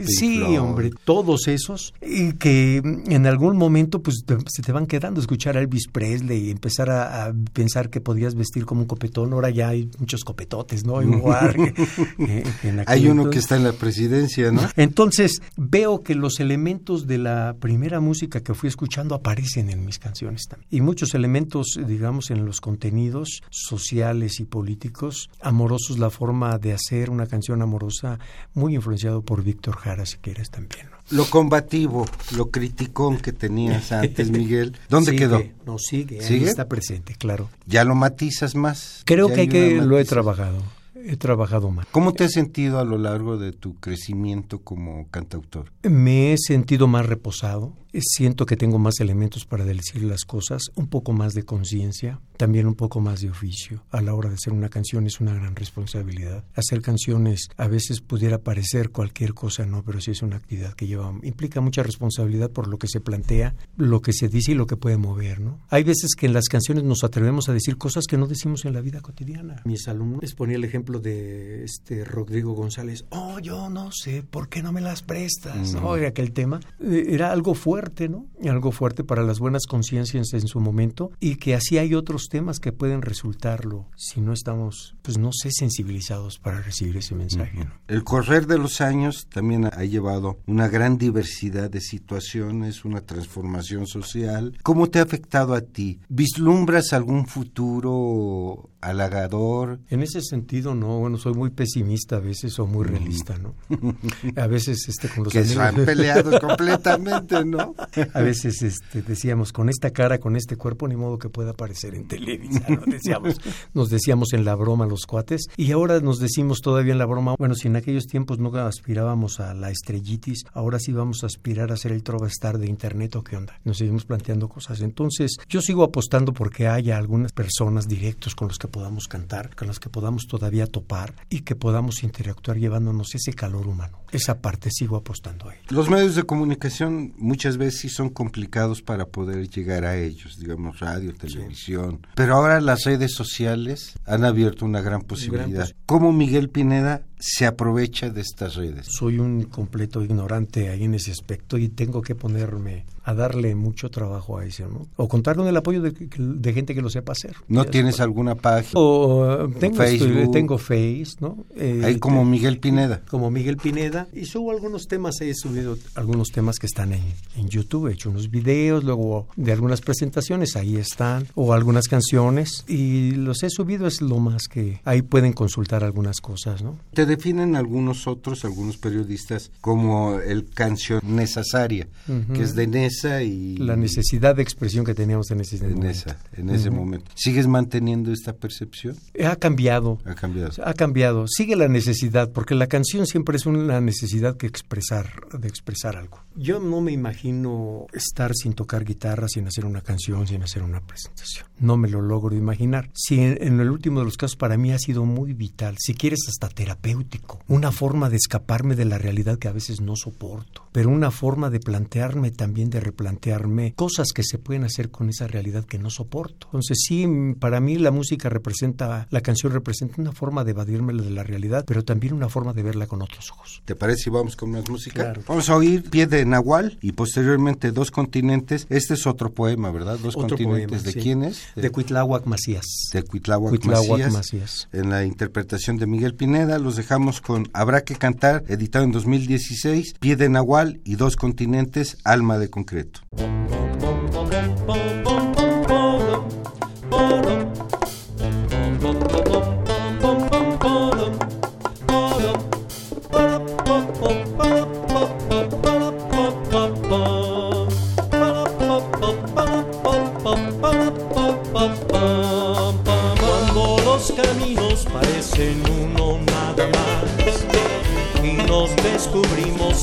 sí, 0.06 0.42
hombre, 0.58 0.92
todos 1.04 1.48
esos. 1.48 1.94
Y 2.02 2.34
que 2.34 2.78
en 2.78 3.26
algún 3.26 3.58
momento 3.58 4.02
pues 4.02 4.24
se 4.48 4.62
te 4.62 4.72
van 4.72 4.86
quedando 4.86 5.20
escuchar 5.20 5.58
a 5.58 5.62
Elvis 5.62 5.88
Presley 5.88 6.48
y 6.48 6.52
empezar 6.52 6.90
a, 6.90 7.34
pensar 7.54 7.71
que 7.90 8.02
podías 8.02 8.36
vestir 8.36 8.66
como 8.66 8.82
un 8.82 8.88
copetón. 8.88 9.34
Ahora 9.34 9.50
ya 9.50 9.70
hay 9.70 9.90
muchos 9.98 10.24
copetotes, 10.24 10.86
¿no? 10.86 10.98
hay 10.98 11.08
uno 13.08 13.30
que 13.30 13.40
está 13.40 13.56
en 13.56 13.64
la 13.64 13.74
presidencia, 13.74 14.52
¿no? 14.52 14.62
Entonces 14.76 15.42
veo 15.58 16.04
que 16.04 16.16
los 16.16 16.40
elementos 16.40 17.08
de 17.08 17.18
la 17.18 17.56
primera 17.60 18.00
música 18.00 18.42
que 18.42 18.54
fui 18.54 18.70
escuchando 18.70 19.16
aparecen 19.16 19.70
en 19.70 19.86
mis 19.86 20.00
canciones 20.00 20.44
también. 20.48 20.68
Y 20.70 20.82
muchos 20.82 21.14
elementos, 21.14 21.80
digamos, 21.88 22.32
en 22.32 22.46
los 22.46 22.62
contenidos 22.62 23.44
sociales 23.50 24.40
y 24.40 24.46
políticos, 24.46 25.30
amorosos, 25.42 26.00
la 26.00 26.10
forma 26.10 26.58
de 26.58 26.74
hacer 26.74 27.10
una 27.10 27.28
canción 27.28 27.62
amorosa, 27.62 28.20
muy 28.54 28.76
influenciado 28.76 29.22
por 29.22 29.44
Víctor 29.44 29.78
Jara, 29.78 30.06
si 30.06 30.18
quieres 30.18 30.50
también. 30.50 30.88
Lo 31.12 31.30
combativo, 31.30 32.06
lo 32.36 32.50
criticón 32.50 33.18
que 33.18 33.34
tenías 33.34 33.92
antes, 33.92 34.32
Miguel, 34.32 34.78
¿dónde 34.90 35.16
quedó? 35.16 35.44
No, 35.66 35.78
sigue, 35.78 36.22
¿Sigue? 36.22 36.48
está 36.48 36.68
presente, 36.68 37.16
claro. 37.16 37.50
¿Ya 37.66 37.84
lo 37.84 37.96
matizas 37.96 38.56
más? 38.56 39.02
Creo 39.06 39.28
que 39.28 39.42
hay 39.42 39.48
que 39.48 39.76
lo 39.76 40.00
he 40.00 40.06
trabajado 40.06 40.62
he 41.06 41.18
trabajado 41.18 41.72
más. 41.72 41.88
¿Cómo 41.92 42.14
te 42.14 42.26
has 42.26 42.32
sentido 42.32 42.80
a 42.80 42.86
lo 42.86 42.98
largo 42.98 43.38
de 43.38 43.52
tu 43.52 43.76
crecimiento 43.76 44.60
como 44.60 45.08
cantautor? 45.10 45.72
Me 45.84 46.34
he 46.34 46.38
sentido 46.38 46.88
más 46.88 47.06
reposado, 47.06 47.74
siento 48.00 48.46
que 48.46 48.56
tengo 48.56 48.80
más 48.80 49.00
elementos 49.00 49.46
para 49.46 49.66
decir 49.66 50.04
las 50.04 50.24
cosas, 50.26 50.64
un 50.76 50.88
poco 50.88 51.14
más 51.14 51.34
de 51.34 51.44
conciencia, 51.44 52.22
también 52.38 52.68
un 52.68 52.76
poco 52.76 53.02
más 53.02 53.22
de 53.22 53.30
oficio. 53.30 53.84
A 53.92 54.02
la 54.02 54.14
hora 54.14 54.30
de 54.30 54.36
hacer 54.36 54.54
una 54.54 54.70
canción 54.70 55.06
es 55.08 55.20
una 55.20 55.34
gran 55.34 55.56
responsabilidad. 55.56 56.44
Hacer 56.56 56.82
canciones 56.82 57.50
a 57.58 57.68
veces 57.68 58.02
pudiera 58.02 58.40
parecer 58.40 58.92
cualquier 58.92 59.34
cosa, 59.34 59.66
no, 59.66 59.84
pero 59.84 60.00
sí 60.00 60.12
es 60.12 60.22
una 60.22 60.38
actividad 60.38 60.74
que 60.74 60.88
lleva 60.88 61.14
implica 61.24 61.62
mucha 61.62 61.84
responsabilidad 61.84 62.52
por 62.52 62.68
lo 62.68 62.78
que 62.78 62.88
se 62.88 63.02
plantea, 63.02 63.56
lo 63.76 64.02
que 64.02 64.14
se 64.14 64.28
dice 64.30 64.52
y 64.52 64.56
lo 64.56 64.68
que 64.68 64.78
puede 64.78 64.98
mover, 64.98 65.42
¿no? 65.42 65.60
Hay 65.70 65.84
veces 65.84 66.16
que 66.16 66.28
en 66.28 66.34
las 66.34 66.48
canciones 66.48 66.84
nos 66.84 67.04
atrevemos 67.04 67.50
a 67.50 67.54
decir 67.54 67.78
cosas 67.78 68.06
que 68.06 68.18
no 68.18 68.28
decimos 68.28 68.66
en 68.66 68.74
la 68.74 68.82
vida 68.82 69.02
cotidiana. 69.02 69.62
Mis 69.66 69.88
alumnos 69.88 70.22
les 70.22 70.36
ponía 70.36 70.58
el 70.58 70.64
ejemplo 70.64 71.00
de 71.00 71.64
este 71.64 72.06
Rodrigo 72.06 72.54
González, 72.54 73.06
"Oh, 73.10 73.40
yo 73.40 73.70
no 73.70 73.92
sé, 73.92 74.24
¿por 74.24 74.50
qué 74.50 74.62
no 74.62 74.72
me 74.72 74.82
las 74.82 75.02
prestas?" 75.02 75.74
Mm. 75.74 76.32
tema 76.34 76.60
eh, 76.80 77.06
era 77.10 77.32
algo 77.32 77.54
fuerte 77.54 77.81
fuerte, 77.82 78.10
¿no? 78.10 78.28
Algo 78.48 78.72
fuerte 78.72 79.04
para 79.04 79.24
las 79.24 79.40
buenas 79.40 79.66
conciencias 79.68 80.34
en 80.34 80.48
su 80.48 80.60
momento 80.60 81.12
y 81.20 81.38
que 81.38 81.56
así 81.56 81.80
hay 81.80 81.96
otros 81.96 82.28
temas 82.30 82.60
que 82.60 82.72
pueden 82.72 83.02
resultarlo 83.02 83.88
si 83.96 84.22
no 84.22 84.34
estamos, 84.34 84.96
pues 85.02 85.18
no 85.18 85.32
sé, 85.34 85.50
sensibilizados 85.52 86.38
para 86.38 86.62
recibir 86.62 86.98
ese 86.98 87.16
mensaje. 87.16 87.68
El 87.88 88.04
correr 88.04 88.46
de 88.46 88.60
los 88.60 88.82
años 88.82 89.28
también 89.34 89.66
ha 89.66 89.84
llevado 89.84 90.38
una 90.46 90.68
gran 90.68 91.00
diversidad 91.00 91.72
de 91.72 91.82
situaciones, 91.82 92.86
una 92.86 93.02
transformación 93.02 93.88
social. 93.88 94.56
¿Cómo 94.62 94.88
te 94.88 95.00
ha 95.00 95.04
afectado 95.04 95.56
a 95.56 95.62
ti? 95.62 96.00
¿Vislumbras 96.08 96.94
algún 96.94 97.26
futuro 97.26 98.70
halagador? 98.82 99.80
En 99.90 100.02
ese 100.02 100.22
sentido, 100.22 100.76
no. 100.76 101.00
Bueno, 101.00 101.18
soy 101.18 101.34
muy 101.34 101.50
pesimista 101.50 102.18
a 102.18 102.20
veces 102.20 102.58
o 102.60 102.66
muy 102.66 102.86
realista, 102.86 103.38
¿no? 103.38 103.56
A 104.36 104.48
veces 104.48 104.88
este, 104.88 105.10
con 105.10 105.26
los 105.26 105.34
que 105.34 105.44
se 105.44 105.60
han 105.60 105.76
peleado 105.76 106.40
completamente, 106.42 107.44
¿no? 107.46 107.76
A 108.14 108.22
veces 108.22 108.62
este, 108.62 109.02
decíamos, 109.02 109.52
con 109.52 109.70
esta 109.70 109.92
cara, 109.92 110.20
con 110.20 110.36
este 110.36 110.56
cuerpo, 110.56 110.88
ni 110.88 110.96
modo 110.96 111.18
que 111.18 111.30
pueda 111.30 111.52
aparecer 111.52 111.96
en 111.96 112.08
Televisa, 112.08 112.66
¿no? 112.70 112.82
Decíamos, 112.86 113.40
nos 113.74 113.90
decíamos 113.90 114.34
en 114.34 114.46
la 114.46 114.56
broma 114.56 114.86
los 114.86 115.06
cuates, 115.06 115.48
y 115.58 115.72
ahora 115.72 116.00
nos 116.00 116.20
decimos 116.20 116.62
todavía 116.62 116.94
en 116.94 117.00
la 117.00 117.06
broma, 117.06 117.36
bueno, 117.38 117.56
si 117.56 117.68
en 117.68 117.76
aquellos 117.76 118.06
tiempos 118.06 118.40
no 118.40 118.52
aspirábamos 118.58 119.40
a 119.40 119.54
la 119.54 119.70
estrellitis, 119.70 120.44
ahora 120.54 120.80
sí 120.80 120.92
vamos 120.92 121.24
a 121.24 121.28
aspirar 121.28 121.72
a 121.72 121.78
ser 121.78 121.92
el 121.92 122.04
trovestar 122.04 122.58
de 122.58 122.68
Internet 122.68 123.16
o 123.16 123.24
qué 123.24 123.38
onda. 123.38 123.60
Nos 123.64 123.78
seguimos 123.78 124.06
planteando 124.06 124.50
cosas. 124.50 124.82
Entonces, 124.82 125.38
yo 125.48 125.62
sigo 125.62 125.84
apostando 125.84 126.34
porque 126.34 126.68
haya 126.68 126.98
algunas 126.98 127.32
personas 127.32 127.88
directos 127.88 128.36
con 128.36 128.48
los 128.48 128.58
que 128.58 128.68
podamos 128.72 129.08
cantar, 129.08 129.56
con 129.56 129.68
los 129.68 129.80
que 129.80 129.90
podamos 129.90 130.28
todavía 130.28 130.66
topar 130.68 131.14
y 131.30 131.42
que 131.42 131.56
podamos 131.56 132.04
interactuar 132.04 132.58
llevándonos 132.58 133.14
ese 133.16 133.34
calor 133.34 133.68
humano. 133.68 134.00
Esa 134.12 134.42
parte 134.42 134.70
sigo 134.72 134.98
apostando 134.98 135.50
ahí. 135.50 135.58
Los 135.70 135.90
medios 135.90 136.16
de 136.16 136.24
comunicación 136.24 137.14
muchas 137.18 137.58
veces 137.58 137.82
sí 137.82 137.90
son 137.90 138.10
complicados 138.10 138.82
para 138.82 139.06
poder 139.06 139.50
llegar 139.50 139.86
a 139.86 139.98
ellos, 139.98 140.38
digamos 140.38 140.80
radio, 140.80 141.14
televisión. 141.14 142.06
Pero 142.16 142.36
ahora 142.36 142.60
las 142.62 142.84
redes 142.84 143.14
sociales 143.14 143.94
han 144.06 144.26
abierto 144.26 144.66
una 144.66 144.82
gran 144.82 145.02
posibilidad. 145.02 145.70
¿Cómo 145.86 146.12
Miguel 146.12 146.50
Pineda 146.50 147.04
se 147.22 147.46
aprovecha 147.46 148.10
de 148.10 148.22
estas 148.22 148.56
redes? 148.56 148.88
Soy 148.90 149.20
un 149.20 149.44
completo 149.44 150.04
ignorante 150.04 150.70
ahí 150.70 150.84
en 150.84 150.96
ese 150.96 151.12
aspecto 151.12 151.58
y 151.58 151.70
tengo 151.70 152.02
que 152.02 152.16
ponerme 152.16 152.86
a 153.04 153.14
darle 153.14 153.56
mucho 153.56 153.90
trabajo 153.90 154.38
a 154.38 154.46
eso, 154.46 154.68
¿no? 154.68 154.88
O 154.96 155.08
contar 155.08 155.36
con 155.36 155.48
el 155.48 155.58
apoyo 155.58 155.82
de, 155.82 156.54
gente 156.54 156.76
que 156.76 156.82
lo 156.82 156.90
sepa 156.90 157.14
hacer. 157.14 157.36
¿No 157.48 157.66
tienes 157.66 158.00
alguna 158.00 158.36
página? 158.36 158.80
O, 158.80 159.50
tengo, 159.60 159.78
Facebook. 159.78 160.32
tengo 160.32 160.58
Face, 160.58 161.16
¿no? 161.20 161.46
ahí 161.84 161.98
como 162.00 162.26
Miguel 162.26 162.60
Pineda. 162.60 163.02
Como 163.10 163.32
Miguel 163.32 163.58
Pineda. 163.58 164.08
Y 164.14 164.26
subo 164.26 164.52
algunos 164.52 164.88
temas, 164.88 165.20
he 165.22 165.34
subido 165.34 165.78
algunos 165.96 166.30
temas 166.30 166.60
que 166.60 166.68
están 166.68 166.94
en, 166.94 167.02
en 167.36 167.50
YouTube, 167.50 167.88
he 167.88 167.94
hecho 167.94 168.10
unos 168.10 168.30
videos, 168.30 168.84
luego 168.84 169.28
de 169.36 169.52
algunas 169.52 169.82
presentaciones, 169.82 170.56
ahí 170.56 170.76
están, 170.76 171.28
o 171.36 171.54
algunas 171.54 171.88
canciones, 171.88 172.66
y 172.68 173.12
los 173.12 173.44
he 173.44 173.50
subido, 173.50 173.88
es 173.88 174.02
lo 174.02 174.20
más 174.20 174.44
que 174.48 174.82
ahí 174.86 175.02
pueden 175.02 175.34
consultar 175.34 175.84
algunas 175.84 176.20
cosas, 176.22 176.62
¿no? 176.62 176.78
Te 176.94 177.06
definen 177.12 177.56
algunos 177.56 178.08
otros, 178.08 178.46
algunos 178.46 178.78
periodistas, 178.78 179.52
como 179.60 180.20
el 180.20 180.50
canción 180.50 181.02
necesaria, 181.04 181.88
que 182.34 182.42
es 182.42 182.56
de 182.56 182.68
Nesa 182.68 183.22
y... 183.24 183.58
La 183.58 183.76
necesidad 183.76 184.36
de 184.36 184.44
expresión 184.44 184.86
que 184.86 184.94
teníamos 184.94 185.30
en 185.32 185.42
ese, 185.42 185.58
en 185.58 185.76
momento. 185.76 186.16
en 186.34 186.50
ese 186.50 186.70
momento. 186.70 187.12
¿Sigues 187.16 187.48
manteniendo 187.48 188.14
esta 188.14 188.34
percepción? 188.34 188.96
Ha 189.24 189.36
cambiado. 189.36 190.00
Ha 190.06 190.16
cambiado. 190.16 190.52
Ha 190.64 190.74
cambiado. 190.74 191.26
Sigue 191.28 191.56
la 191.56 191.68
necesidad, 191.68 192.32
porque 192.32 192.56
la 192.56 192.68
canción 192.68 193.06
siempre 193.06 193.36
es 193.36 193.46
una 193.46 193.82
necesidad 193.82 194.38
que 194.38 194.48
expresar, 194.48 195.12
de 195.38 195.48
expresar 195.48 195.98
algo. 195.98 196.20
Yo 196.36 196.60
no 196.60 196.80
me 196.80 196.94
imagino 196.94 197.88
estar 197.94 198.34
sin 198.34 198.54
tocar 198.54 198.86
guitarra, 198.86 199.28
sin 199.28 199.48
hacer 199.48 199.66
una 199.66 199.82
canción, 199.82 200.28
sin 200.28 200.44
hacer 200.44 200.64
una 200.64 200.80
presentación. 200.80 201.46
No 201.60 201.76
me 201.76 201.90
lo 201.90 202.02
logro 202.02 202.36
imaginar. 202.36 202.90
Si 202.94 203.20
en, 203.20 203.38
en 203.42 203.60
el 203.60 203.70
último 203.70 204.00
de 204.00 204.06
los 204.06 204.16
casos 204.16 204.38
para 204.38 204.58
mí 204.58 204.72
ha 204.72 204.80
sido 204.80 205.04
muy 205.06 205.34
vital, 205.34 205.76
si 205.78 205.94
quieres 205.94 206.22
hasta 206.30 206.48
terapéutico, 206.48 207.01
terapéutico, 207.02 207.40
una 207.48 207.72
forma 207.72 208.10
de 208.10 208.18
escaparme 208.18 208.76
de 208.76 208.86
la 208.86 208.98
realidad 208.98 209.38
que 209.38 209.48
a 209.48 209.52
veces 209.52 209.82
no 209.82 209.96
soporto, 209.96 210.68
pero 210.72 210.90
una 210.90 211.12
forma 211.12 211.50
de 211.50 211.60
plantearme 211.60 212.32
también, 212.32 212.70
de 212.70 212.80
replantearme 212.80 213.74
cosas 213.74 214.10
que 214.14 214.24
se 214.24 214.38
pueden 214.38 214.64
hacer 214.64 214.90
con 214.90 215.10
esa 215.10 215.28
realidad 215.28 215.66
que 215.66 215.80
no 215.80 215.90
soporto. 215.90 216.48
Entonces 216.48 216.78
sí, 216.88 217.08
para 217.40 217.60
mí 217.60 217.78
la 217.78 217.92
música 217.92 218.30
representa, 218.30 219.08
la 219.10 219.22
canción 219.22 219.54
representa 219.54 220.02
una 220.02 220.12
forma 220.12 220.44
de 220.44 220.52
evadirme 220.52 220.94
de 220.94 221.10
la 221.10 221.24
realidad, 221.24 221.66
pero 221.66 221.84
también 221.84 222.14
una 222.14 222.30
forma 222.30 222.54
de 222.54 222.64
verla 222.64 222.88
con 222.88 223.02
otros 223.02 223.32
ojos. 223.32 223.62
¿Te 223.66 223.76
parece 223.76 224.04
si 224.04 224.10
vamos 224.10 224.36
con 224.36 224.52
más 224.52 224.70
música? 224.70 225.14
Vamos 225.28 225.50
a 225.50 225.56
oír 225.56 225.90
Pie 225.90 226.08
de 226.08 226.26
Nahual 226.26 226.78
y 226.82 226.94
posteriormente 226.94 227.72
Dos 227.72 227.92
Continentes. 227.92 228.66
Este 228.70 228.94
es 228.94 229.06
otro 229.08 229.34
poema, 229.34 229.72
¿verdad? 229.72 229.98
Dos 230.00 230.16
Continentes. 230.16 230.84
¿De 230.84 230.94
quién 230.94 231.24
es? 231.24 231.42
De, 231.56 231.70
Cuitláhuac 231.70 232.26
Macías. 232.26 232.66
De 232.94 233.04
Cuitláhuac, 233.04 233.64
Macías, 233.66 234.14
Macías. 234.14 234.70
En 234.72 234.90
la 234.90 235.06
interpretación 235.06 235.78
de 235.78 235.88
Miguel 235.88 236.16
Pineda 236.16 236.58
los 236.60 236.76
dejamos 236.76 236.91
con 237.22 237.48
Habrá 237.54 237.86
que 237.86 237.96
cantar, 237.96 238.44
editado 238.50 238.84
en 238.84 238.92
2016, 238.92 239.96
Pie 240.00 240.18
de 240.18 240.28
Nahual 240.28 240.82
y 240.84 240.96
Dos 240.96 241.16
Continentes, 241.16 241.98
Alma 242.04 242.38
de 242.38 242.50
Concreto. 242.50 243.00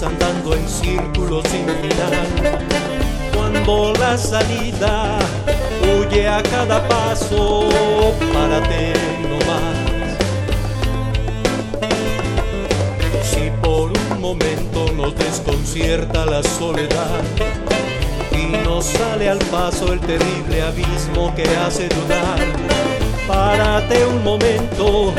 Andando 0.03 0.55
en 0.55 0.69
círculos 0.69 1.43
sin 1.49 1.67
final. 1.67 2.29
Cuando 3.35 3.93
la 3.95 4.17
salida 4.17 5.19
huye 5.83 6.29
a 6.29 6.41
cada 6.43 6.87
paso, 6.87 7.65
párate 8.33 8.93
no 9.23 9.39
más. 9.47 9.77
Si 13.25 13.51
por 13.61 13.91
un 13.91 14.21
momento 14.21 14.93
nos 14.95 15.17
desconcierta 15.17 16.25
la 16.25 16.43
soledad 16.43 17.23
y 18.31 18.57
nos 18.65 18.85
sale 18.85 19.31
al 19.31 19.39
paso 19.51 19.93
el 19.93 20.01
terrible 20.01 20.63
abismo 20.63 21.35
que 21.35 21.45
hace 21.57 21.89
dudar, 21.89 22.39
párate 23.27 24.07
un 24.07 24.23
momento 24.23 25.13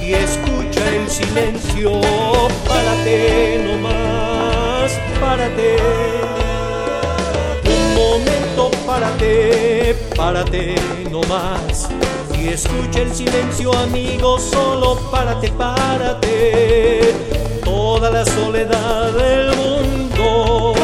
y 0.00 0.12
escucha 0.12 0.59
el 0.88 1.08
silencio, 1.08 2.00
párate 2.66 3.60
nomás, 3.66 4.92
párate. 5.20 5.76
Un 7.66 7.94
momento, 7.94 8.70
párate, 8.86 9.94
párate 10.16 10.74
nomás. 11.10 11.88
Y 12.38 12.48
escucha 12.48 13.00
el 13.00 13.14
silencio, 13.14 13.72
amigo, 13.74 14.38
solo 14.38 14.96
párate, 15.10 15.50
párate. 15.52 17.14
Toda 17.64 18.10
la 18.10 18.24
soledad 18.24 19.12
del 19.12 19.56
mundo 19.56 20.74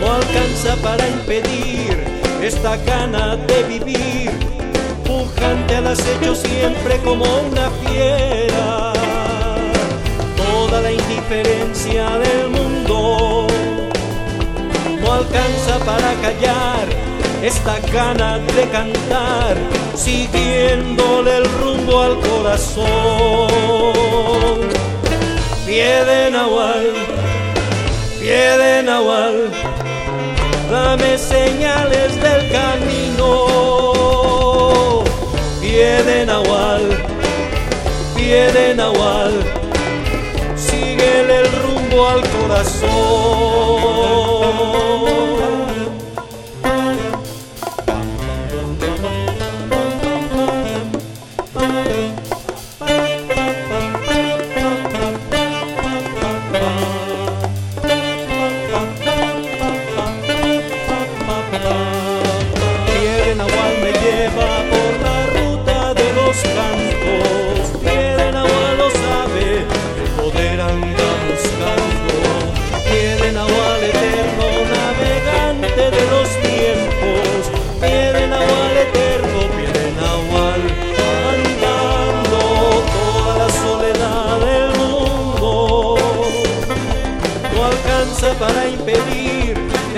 no 0.00 0.12
alcanza 0.12 0.76
para 0.82 1.08
impedir 1.08 2.04
esta 2.42 2.76
gana 2.76 3.36
de 3.36 3.62
vivir 3.64 4.21
pujante 5.42 5.76
al 5.76 5.86
acecho 5.88 6.34
siempre 6.34 6.98
como 6.98 7.24
una 7.24 7.70
fiera. 7.70 8.92
Toda 10.36 10.80
la 10.80 10.92
indiferencia 10.92 12.10
del 12.18 12.48
mundo 12.50 13.46
no 15.00 15.12
alcanza 15.12 15.78
para 15.84 16.14
callar 16.22 16.86
esta 17.42 17.78
gana 17.92 18.38
de 18.38 18.68
cantar, 18.68 19.56
siguiéndole 19.94 21.38
el 21.38 21.44
rumbo 21.60 22.02
al 22.02 22.20
corazón. 22.20 23.48
Pie 25.66 26.04
de 26.04 26.30
Nahual, 26.30 26.92
pie 28.20 28.58
de 28.58 28.82
Nahual, 28.84 29.50
dame 30.70 31.18
señales 31.18 32.14
del 32.22 32.52
camino 32.52 33.82
pie 35.62 36.02
de 36.02 36.26
Nahual, 36.26 36.88
pie 38.16 38.52
de 38.52 38.74
Nahual, 38.74 39.32
síguele 40.56 41.38
el 41.38 41.52
rumbo 41.62 42.08
al 42.08 42.22
corazón. 42.28 44.01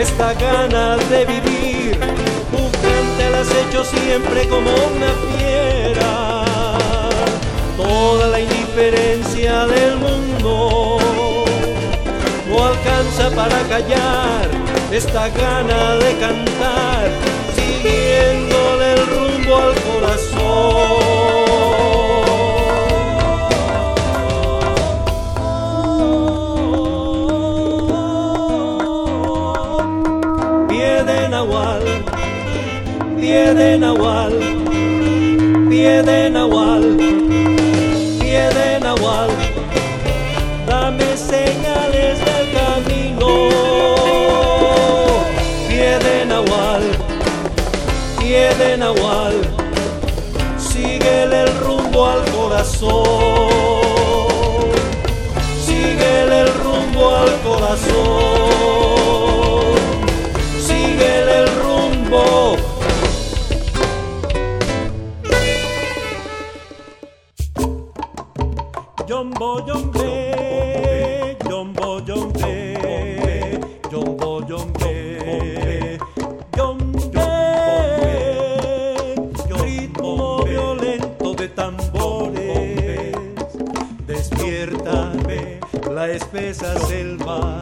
Esta 0.04 0.34
gana 0.34 0.96
de 0.96 1.24
vivir. 1.24 1.98
Pujante 2.52 3.30
las 3.30 3.48
hecho 3.60 3.84
siempre 3.84 4.46
como 4.48 4.70
una 4.70 5.12
fiera. 5.24 6.44
Toda 7.76 8.26
la 8.28 8.40
indiferencia 8.40 9.66
del 9.66 9.96
mundo 9.96 10.98
no 12.48 12.64
alcanza 12.64 13.30
para 13.34 13.58
callar 13.72 14.46
esta 14.92 15.28
gana 15.28 15.94
de 15.96 16.10
cantar, 16.18 17.04
siguiéndole 17.56 18.92
el 18.96 19.06
rumbo 19.06 19.56
al 19.56 19.74
corazón. 19.88 21.03
Pie 33.44 33.54
de 33.54 33.78
Nahual, 33.78 34.32
pie 35.68 36.02
de 36.02 36.30
Nahual, 36.30 36.96
pie 38.18 38.48
de 38.58 38.80
Nahual, 38.80 39.28
dame 40.66 41.14
señales 41.14 42.18
del 42.24 42.46
camino, 42.58 43.26
pie 45.68 45.98
de 46.06 46.24
Nahual, 46.24 46.82
pie 48.18 48.54
de 48.54 48.78
Nahual, 48.78 49.34
síguele 50.56 51.42
el 51.42 51.58
rumbo 51.58 52.06
al 52.06 52.24
corazón, 52.30 53.04
síguele 55.66 56.40
el 56.40 56.54
rumbo 56.64 57.14
al 57.14 57.32
corazón. 57.42 58.03
espesa 86.36 86.76
selva 86.88 87.60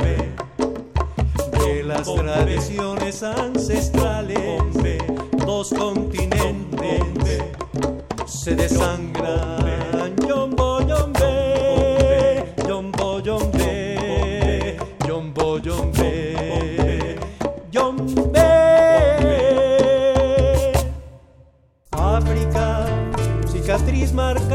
de 1.58 1.82
las 1.82 2.14
tradiciones 2.14 3.22
ancestrales, 3.22 4.72
dos 5.44 5.74
continentes 5.74 7.42
se 8.24 8.56
desangran. 8.56 10.16
Yombo, 10.26 10.80
yombe, 10.86 12.46
yombo, 12.66 13.20
yombe, 13.20 14.78
yombo, 15.06 15.58
yombe, 15.58 17.18
yombe. 17.70 18.40
África, 21.90 22.86
cicatriz 23.52 24.12
marcada. 24.14 24.51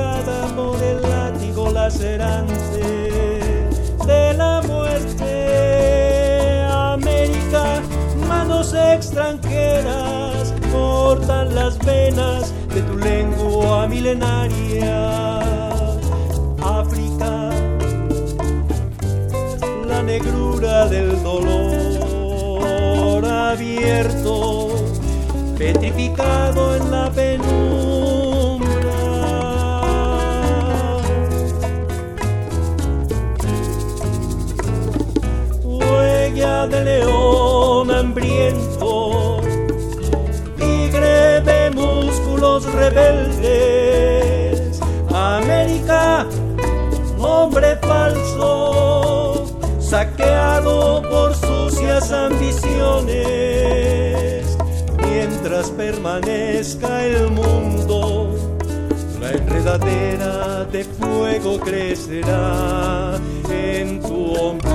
Extranjeras 9.17 10.53
cortan 10.71 11.55
las 11.55 11.79
venas 11.79 12.53
de 12.69 12.83
tu 12.83 12.95
lengua 12.97 13.87
milenaria. 13.87 15.39
África, 16.61 17.49
la 19.87 20.03
negrura 20.03 20.87
del 20.87 21.23
dolor 21.23 23.25
abierto, 23.25 24.69
petrificado 25.57 26.75
en 26.75 26.91
la 26.91 27.11
penumbra. 27.11 28.67
Huella 35.63 36.67
de 36.67 36.83
león 36.83 37.26
ambiciones, 52.11 53.15
mientras 55.03 55.71
permanezca 55.71 57.03
el 57.03 57.31
mundo. 57.31 58.35
La 59.19 59.31
enredadera 59.31 60.63
de 60.65 60.83
fuego 60.83 61.59
crecerá 61.59 63.15
en 63.49 63.99
tu 63.99 64.33
ombligo 64.35 64.66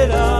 crecerá. 0.00 0.39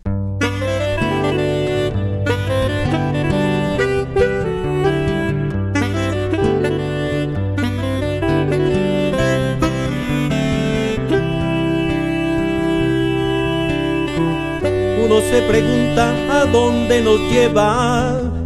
Uno 15.04 15.20
se 15.20 15.42
pregunta 15.42 16.40
a 16.40 16.46
dónde 16.46 17.02
nos 17.02 17.20
lleva 17.30 18.41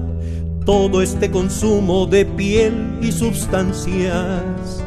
todo 0.66 1.00
este 1.00 1.30
consumo 1.30 2.04
de 2.06 2.26
piel 2.26 2.98
y 3.00 3.12
sustancias. 3.12 4.82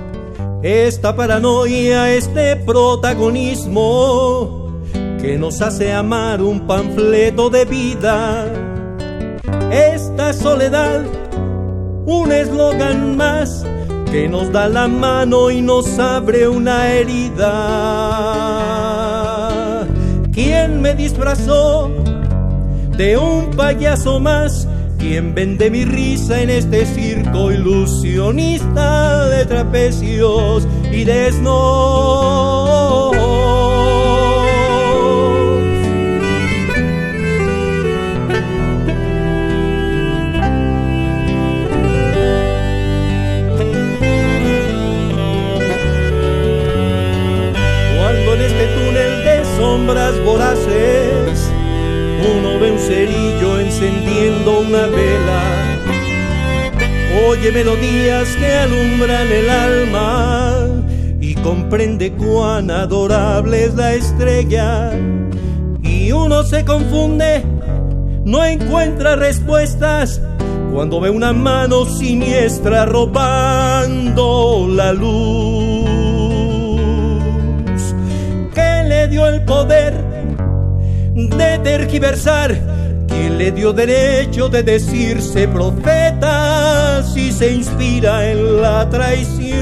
Esta 0.61 1.15
paranoia, 1.15 2.13
este 2.13 2.57
protagonismo 2.57 4.83
que 5.21 5.37
nos 5.37 5.61
hace 5.61 5.93
amar 5.93 6.41
un 6.41 6.67
panfleto 6.67 7.49
de 7.49 7.63
vida. 7.63 8.45
Esta 9.71 10.33
soledad, 10.33 11.05
un 12.05 12.33
eslogan 12.33 13.15
más 13.15 13.63
que 14.11 14.27
nos 14.27 14.51
da 14.51 14.67
la 14.67 14.89
mano 14.89 15.49
y 15.49 15.61
nos 15.61 15.97
abre 15.97 16.49
una 16.49 16.89
herida. 16.89 17.47
¿Quién 20.33 20.81
me 20.81 20.93
disfrazó 20.93 21.89
de 22.97 23.17
un 23.17 23.51
payaso 23.51 24.19
más? 24.19 24.67
¿Quién 24.99 25.33
vende 25.33 25.71
mi 25.71 25.85
risa 25.85 26.41
en 26.41 26.49
este 26.49 26.85
circo 26.85 27.53
ilusionista 27.53 29.29
de 29.29 29.45
trapecios 29.45 30.67
y 30.91 31.05
desnudos? 31.05 33.15
Cuando 47.97 48.33
en 48.33 48.41
este 48.41 48.67
túnel 48.67 49.23
de 49.23 49.45
sombras 49.57 50.19
voraces 50.25 50.58
ve 52.59 52.71
un 52.71 52.79
cerillo 52.79 53.59
encendiendo 53.59 54.59
una 54.59 54.87
vela. 54.87 55.41
Oye 57.27 57.51
melodías 57.51 58.27
que 58.35 58.51
alumbran 58.53 59.31
el 59.31 59.49
alma 59.49 60.67
y 61.21 61.35
comprende 61.35 62.11
cuán 62.13 62.69
adorable 62.69 63.65
es 63.65 63.75
la 63.75 63.93
estrella. 63.93 64.91
Y 65.81 66.11
uno 66.11 66.43
se 66.43 66.65
confunde, 66.65 67.43
no 68.25 68.43
encuentra 68.43 69.15
respuestas 69.15 70.21
cuando 70.73 70.99
ve 70.99 71.09
una 71.09 71.33
mano 71.33 71.85
siniestra 71.85 72.85
robando 72.85 74.67
la 74.69 74.91
luz. 74.93 75.89
que 78.53 78.83
le 78.87 79.07
dio 79.07 79.27
el 79.27 79.43
poder 79.45 80.08
de 81.29 81.59
tergiversar? 81.59 82.55
¿Quién 83.07 83.37
le 83.37 83.51
dio 83.51 83.73
derecho 83.73 84.49
de 84.49 84.63
decirse 84.63 85.47
profeta 85.47 87.03
si 87.03 87.31
se 87.31 87.53
inspira 87.53 88.29
en 88.29 88.61
la 88.61 88.89
traición? 88.89 89.59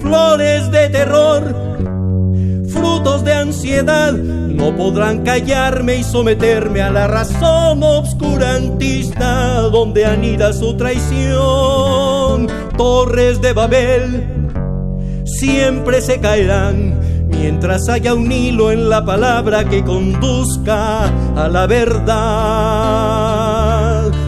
Flores 0.00 0.70
de 0.70 0.88
terror, 0.90 1.54
frutos 2.68 3.24
de 3.24 3.32
ansiedad, 3.32 4.12
no 4.12 4.76
podrán 4.76 5.22
callarme 5.24 5.96
y 5.96 6.04
someterme 6.04 6.82
a 6.82 6.90
la 6.90 7.06
razón 7.06 7.82
obscurantista 7.82 9.62
donde 9.72 10.04
anida 10.04 10.52
su 10.52 10.76
traición. 10.76 12.48
Torres 12.76 13.40
de 13.40 13.52
Babel 13.52 14.26
siempre 15.24 16.00
se 16.00 16.20
caerán 16.20 16.99
mientras 17.30 17.88
haya 17.88 18.14
un 18.14 18.30
hilo 18.30 18.70
en 18.70 18.88
la 18.88 19.04
palabra 19.04 19.64
que 19.64 19.82
conduzca 19.84 21.04
a 21.36 21.48
la 21.48 21.66
verdad. 21.66 22.10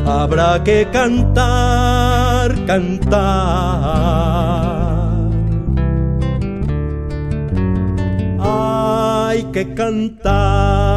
Habrá 0.06 0.62
que 0.64 0.88
cantar, 0.92 2.64
cantar. 2.66 3.22
Hay 8.40 9.44
que 9.52 9.74
cantar. 9.74 10.91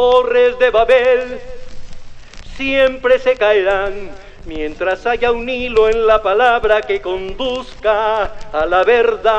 Torres 0.00 0.58
de 0.58 0.70
Babel 0.70 1.38
siempre 2.56 3.18
se 3.18 3.36
caerán 3.36 4.08
mientras 4.46 5.04
haya 5.04 5.30
un 5.30 5.46
hilo 5.46 5.90
en 5.90 6.06
la 6.06 6.22
palabra 6.22 6.80
que 6.80 7.02
conduzca 7.02 8.32
a 8.50 8.64
la 8.64 8.82
verdad. 8.82 9.30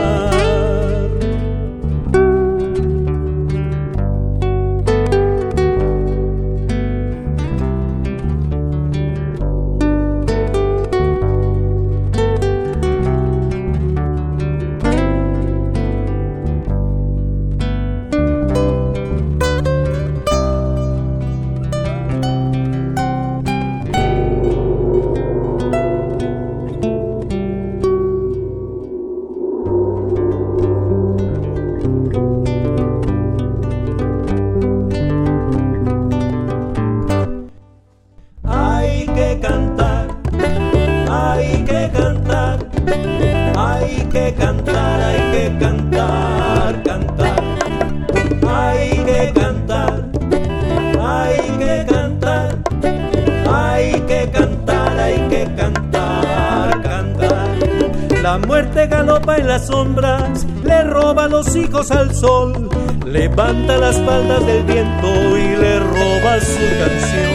Al 61.73 62.13
sol, 62.13 62.69
levanta 63.05 63.77
las 63.77 63.95
faldas 64.01 64.45
del 64.45 64.63
viento 64.63 65.37
y 65.37 65.55
le 65.55 65.79
roba 65.79 66.37
su 66.41 66.59
canción. 66.77 67.31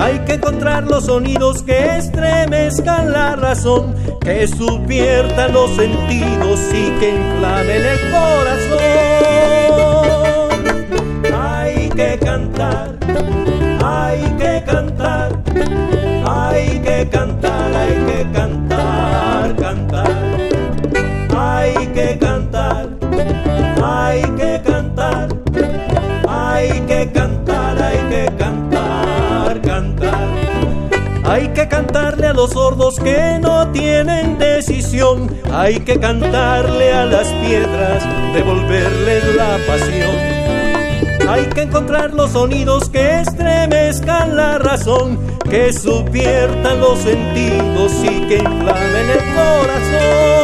Hay 0.00 0.18
que 0.20 0.32
encontrar 0.34 0.84
los 0.84 1.04
sonidos 1.04 1.62
que 1.62 1.98
estremezcan 1.98 3.12
la 3.12 3.36
razón, 3.36 3.94
que 4.22 4.48
subviertan 4.48 5.52
los 5.52 5.70
sentidos 5.76 6.58
y 6.72 6.90
que 6.98 7.10
inflamen 7.10 7.84
el 7.84 7.98
corazón. 8.10 8.78
Hay 11.38 11.90
que 11.90 12.18
cantar, 12.18 12.96
hay 13.84 14.22
que 14.38 14.64
cantar, 14.64 15.38
hay 16.26 16.80
que 16.80 17.08
cantar, 17.10 17.47
cantarle 31.68 32.26
a 32.26 32.32
los 32.32 32.50
sordos 32.50 32.96
que 32.96 33.38
no 33.40 33.68
tienen 33.72 34.38
decisión. 34.38 35.28
Hay 35.52 35.80
que 35.80 35.98
cantarle 35.98 36.92
a 36.92 37.04
las 37.04 37.28
piedras, 37.28 38.04
devolverles 38.34 39.34
la 39.36 39.58
pasión. 39.66 40.38
Hay 41.28 41.44
que 41.46 41.62
encontrar 41.62 42.14
los 42.14 42.30
sonidos 42.30 42.88
que 42.88 43.20
estremezcan 43.20 44.36
la 44.36 44.58
razón, 44.58 45.18
que 45.50 45.72
subviertan 45.72 46.80
los 46.80 46.98
sentidos 47.00 47.92
y 48.02 48.26
que 48.28 48.38
inflamen 48.38 49.10
el 49.10 49.34
corazón. 49.34 50.38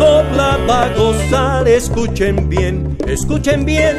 Copla, 0.00 0.58
va 0.68 0.84
a 0.84 0.88
gozar, 0.94 1.68
escuchen 1.68 2.48
bien, 2.48 2.96
escuchen 3.06 3.64
bien. 3.66 3.94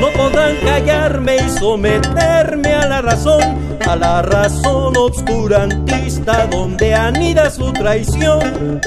No 0.00 0.08
podrán 0.12 0.56
callarme 0.56 1.36
y 1.36 1.48
someterme 1.58 2.74
a 2.74 2.86
la 2.86 3.00
razón, 3.00 3.42
a 3.88 3.96
la 3.96 4.22
razón 4.22 4.96
obscurantista 4.96 6.46
donde 6.46 6.94
anida 6.94 7.50
su 7.50 7.72
traición. 7.72 8.80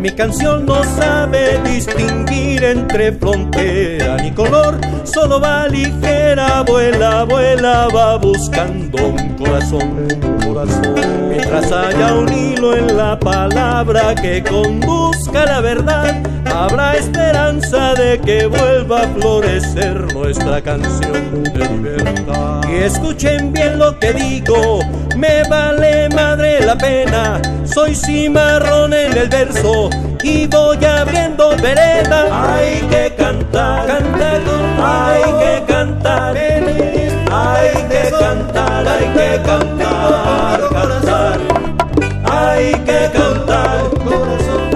Mi 0.00 0.10
canción 0.10 0.66
no 0.66 0.82
sabe 0.82 1.60
distinguir 1.64 2.64
entre 2.64 3.12
frontera 3.12 4.16
ni 4.16 4.32
color, 4.32 4.78
solo 5.04 5.38
va 5.40 5.68
ligera, 5.68 6.62
vuela, 6.62 7.24
vuela, 7.24 7.88
va 7.94 8.16
buscando 8.16 9.06
un 9.06 9.28
corazón. 9.36 10.31
Mientras 11.52 11.84
haya 11.84 12.14
un 12.14 12.32
hilo 12.32 12.74
en 12.74 12.96
la 12.96 13.18
palabra 13.18 14.14
que 14.14 14.42
conduzca 14.42 15.44
la 15.44 15.60
verdad, 15.60 16.14
habrá 16.46 16.96
esperanza 16.96 17.92
de 17.92 18.18
que 18.18 18.46
vuelva 18.46 19.02
a 19.02 19.08
florecer 19.08 20.14
nuestra 20.14 20.62
canción 20.62 21.42
de 21.42 21.68
libertad. 21.68 22.62
Y 22.70 22.84
escuchen 22.84 23.52
bien 23.52 23.78
lo 23.78 23.98
que 23.98 24.14
digo, 24.14 24.80
me 25.14 25.42
vale 25.50 26.08
madre 26.08 26.64
la 26.64 26.78
pena, 26.78 27.42
soy 27.66 27.94
cimarrón 27.96 28.94
en 28.94 29.14
el 29.14 29.28
verso 29.28 29.90
y 30.22 30.46
voy 30.46 30.82
abriendo 30.82 31.50
vereda. 31.58 32.54
Hay 32.54 32.80
que 32.88 33.14
cantar, 33.14 33.86
cantar, 33.88 34.40
hay 34.82 35.22
que 35.22 35.64
cantar, 35.70 36.34
hay 36.34 37.72
que 37.90 38.10
cantar, 38.10 38.88
hay 38.88 39.04
que 39.12 39.42
cantar, 39.42 40.60
cantar. 40.70 41.31
Hay 42.52 42.72
que 42.84 43.10
cantar, 43.14 43.80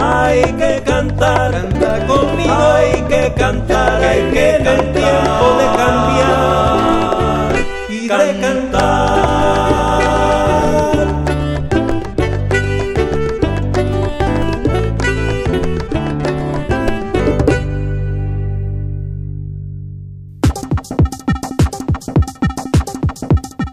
hay 0.01 0.43
que 0.55 0.83
cantar, 0.83 1.53
canta 1.53 2.07
conmigo, 2.07 2.55
hay 2.55 3.03
que 3.03 3.35
cantar, 3.37 4.03
hay 4.03 4.23
que 4.33 4.61
cantar, 4.65 4.95
tiempo 4.95 5.47
de 5.59 5.67
cambiar 5.77 7.53
y 7.91 8.09
de 8.09 8.41
cantar. 8.41 9.37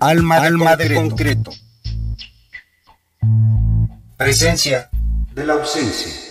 Alma, 0.02 0.42
de, 0.42 0.48
Alma 0.48 0.72
concreto. 0.72 0.90
de 0.90 0.96
concreto. 0.96 1.53
Presencia 4.36 4.90
de 5.36 5.46
la 5.46 5.54
ausencia. 5.54 6.23